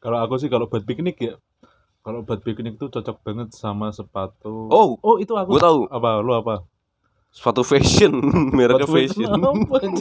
Kalau 0.00 0.18
aku 0.22 0.40
sih 0.40 0.48
kalau 0.48 0.64
buat 0.64 0.80
piknik 0.80 1.20
ya, 1.20 1.34
kalau 2.00 2.24
buat 2.24 2.40
piknik 2.40 2.80
tuh 2.80 2.88
cocok 2.88 3.20
banget 3.20 3.52
sama 3.52 3.92
sepatu. 3.92 4.70
Oh 4.72 4.96
oh 5.02 5.20
itu 5.20 5.36
aku. 5.36 5.52
gue 5.52 5.60
tahu 5.60 5.78
Apa? 5.90 6.22
Lu 6.22 6.32
apa? 6.32 6.64
sepatu 7.30 7.62
fashion 7.62 8.10
mereknya 8.58 8.90
fashion 8.90 9.30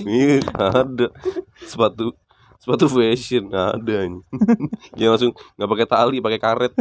iya 0.10 0.41
ada 0.58 1.13
sepatu 1.62 2.17
sepatu 2.60 2.91
fashion 2.91 3.48
ada 3.50 3.93
anjing. 4.04 4.19
yang 5.00 5.15
langsung 5.15 5.32
nggak 5.56 5.69
pakai 5.72 5.88
tali 5.88 6.17
pakai 6.19 6.39
karet 6.39 6.74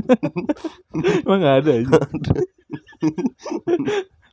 Emang 1.24 1.40
gak 1.40 1.56
ada 1.64 1.72
aja. 1.78 1.98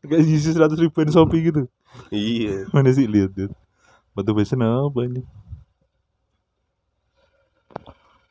Kayak 0.09 0.21
isi 0.25 0.53
seratus 0.53 0.77
ribuan 0.77 1.09
Shopee 1.09 1.49
gitu. 1.49 1.65
iya 2.13 2.69
Mana 2.69 2.93
sih 2.93 3.09
lihat 3.09 3.33
lihat. 3.37 3.53
Sepatu 4.11 4.31
fashion 4.37 4.65
apa 4.65 4.99
ini? 5.05 5.21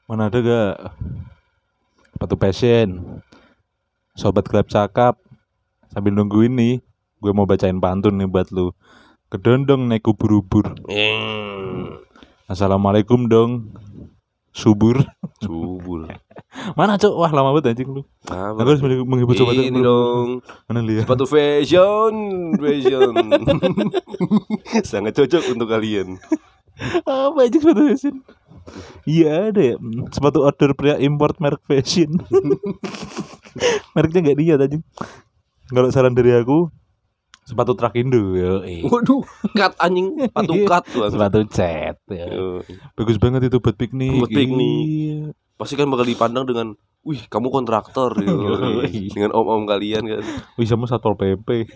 Mana 0.04 0.28
ada 0.28 0.38
gak? 0.38 0.76
Sepatu 2.14 2.34
fashion. 2.36 2.88
Sobat 4.14 4.46
Gelap 4.46 4.70
Cakap. 4.70 5.18
Sambil 5.90 6.14
nunggu 6.14 6.46
ini, 6.46 6.82
gue 7.22 7.32
mau 7.34 7.46
bacain 7.46 7.78
pantun 7.78 8.18
nih 8.18 8.28
buat 8.30 8.50
lu. 8.54 8.70
Kedondong 9.30 9.90
naik 9.90 10.06
ubur-ubur. 10.06 10.78
Hmm, 10.86 11.98
Assalamualaikum 12.44 13.24
dong. 13.24 13.72
Subur. 14.54 15.02
subur 15.42 16.06
Mana 16.78 16.94
cok? 16.94 17.14
Wah 17.18 17.32
lama 17.34 17.50
banget 17.58 17.74
anjing 17.74 17.90
lu. 17.90 18.06
Aku 18.30 18.62
harus 18.62 18.78
menghibur 18.78 19.34
sobat 19.34 19.58
ini 19.58 19.82
dong 19.82 20.46
Mana 20.70 20.78
lihat? 20.78 21.10
sepatu 21.10 21.26
fashion 21.26 22.14
fashion 22.54 23.10
sangat 24.86 25.18
cocok 25.18 25.42
untuk 25.50 25.66
kalian 25.66 26.22
Apa 27.02 27.50
anjing 27.50 27.66
sepatu 27.66 27.82
fashion? 27.82 28.14
Iya 29.02 29.50
ada 29.50 29.74
ya. 29.74 29.76
Sepatu 30.14 30.46
order 30.46 30.70
pria 30.78 31.02
import 31.02 31.34
merek 31.42 31.66
fashion. 31.66 32.14
Mereknya 33.98 34.20
nggak 34.30 34.38
lihat 34.38 34.58
anjing. 34.62 34.86
Kalau 35.66 35.90
saran 35.90 36.14
dari 36.14 36.30
aku 36.30 36.70
sepatu 37.44 37.76
Trakindo 37.76 38.32
yo. 38.32 38.64
waduh 38.88 39.20
cut 39.52 39.72
anjing 39.76 40.16
patu 40.32 40.64
cut 40.64 40.84
tuh 40.88 41.06
Sepatu 41.06 41.44
cat. 41.46 42.00
ya. 42.08 42.26
Bagus 42.92 43.16
banget 43.16 43.46
itu 43.46 43.60
buat 43.60 43.76
piknik. 43.76 44.16
Buat 44.18 44.32
piknik. 44.32 44.84
Iya. 44.84 45.18
pasti 45.54 45.76
kan 45.76 45.86
bakal 45.86 46.02
dipandang 46.02 46.44
dengan 46.44 46.72
wih 47.04 47.20
kamu 47.28 47.52
kontraktor. 47.52 48.16
Yoi. 48.24 49.12
dengan 49.12 49.30
om 49.30 49.44
om 49.44 49.62
kalian 49.64 50.02
kan 50.02 50.24
Wih 50.56 50.64
sama 50.64 50.88
satpol 50.88 51.14
pp. 51.14 51.68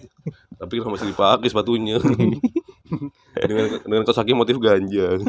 tapi 0.57 0.81
kan 0.81 0.89
masih 0.89 1.13
dipakai 1.13 1.47
sepatunya 1.47 2.01
dengan 3.45 3.67
dengan 3.81 4.03
kaos 4.03 4.17
kaki 4.17 4.33
motif 4.33 4.57
ganja 4.59 5.21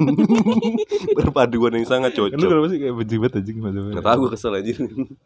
berpaduan 1.17 1.74
yang 1.76 1.86
sangat 1.86 2.12
Lu 2.13 2.30
cocok 2.30 2.39
kenapa 2.39 2.67
sih 2.67 2.80
kayak 2.80 2.95
benci 2.95 3.15
banget 3.15 3.34
anjing 3.38 3.58
macam-macam. 3.60 3.93
nggak 3.93 4.06
tahu 4.06 4.17
gue 4.19 4.32
kesel 4.34 4.54
aja 4.54 4.72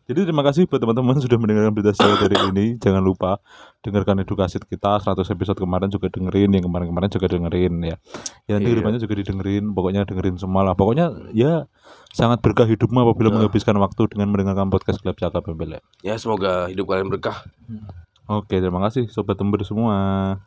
Jadi 0.04 0.20
terima 0.22 0.44
kasih 0.44 0.62
buat 0.66 0.80
teman-teman 0.80 1.16
sudah 1.18 1.38
mendengarkan 1.38 1.72
berita 1.72 1.94
saya 1.94 2.16
dari 2.18 2.36
ini. 2.50 2.66
Jangan 2.78 3.00
lupa 3.00 3.40
dengarkan 3.80 4.20
edukasi 4.20 4.60
kita 4.60 4.98
100 4.98 5.24
episode 5.28 5.58
kemarin 5.58 5.88
juga 5.88 6.08
dengerin, 6.08 6.50
yang 6.50 6.64
kemarin-kemarin 6.64 7.10
juga 7.10 7.28
dengerin 7.28 7.74
ya. 7.84 7.96
Ya 8.46 8.52
nanti 8.56 8.66
Iya. 8.66 8.74
ke 8.74 8.80
depannya 8.80 9.00
juga 9.00 9.14
didengerin, 9.16 9.64
pokoknya 9.72 10.02
dengerin 10.04 10.36
semua 10.38 10.64
lah. 10.64 10.74
Pokoknya 10.74 11.12
ya 11.32 11.68
sangat 12.10 12.40
berkah 12.40 12.66
hidupmu 12.66 12.96
apabila 13.02 13.30
Nah. 13.30 13.36
menghabiskan 13.40 13.76
waktu 13.76 14.02
dengan 14.08 14.30
mendengarkan 14.30 14.70
podcast 14.70 15.00
Gelap 15.00 15.18
Cakap 15.18 15.44
Bembel 15.44 15.78
ya. 15.78 15.82
ya 16.02 16.16
semoga 16.16 16.68
hidup 16.68 16.86
kalian 16.86 17.10
berkah 17.10 17.44
Oke, 18.24 18.56
terima 18.56 18.80
kasih 18.88 19.12
sobat 19.12 19.36
tembur 19.36 19.60
semua. 19.64 20.40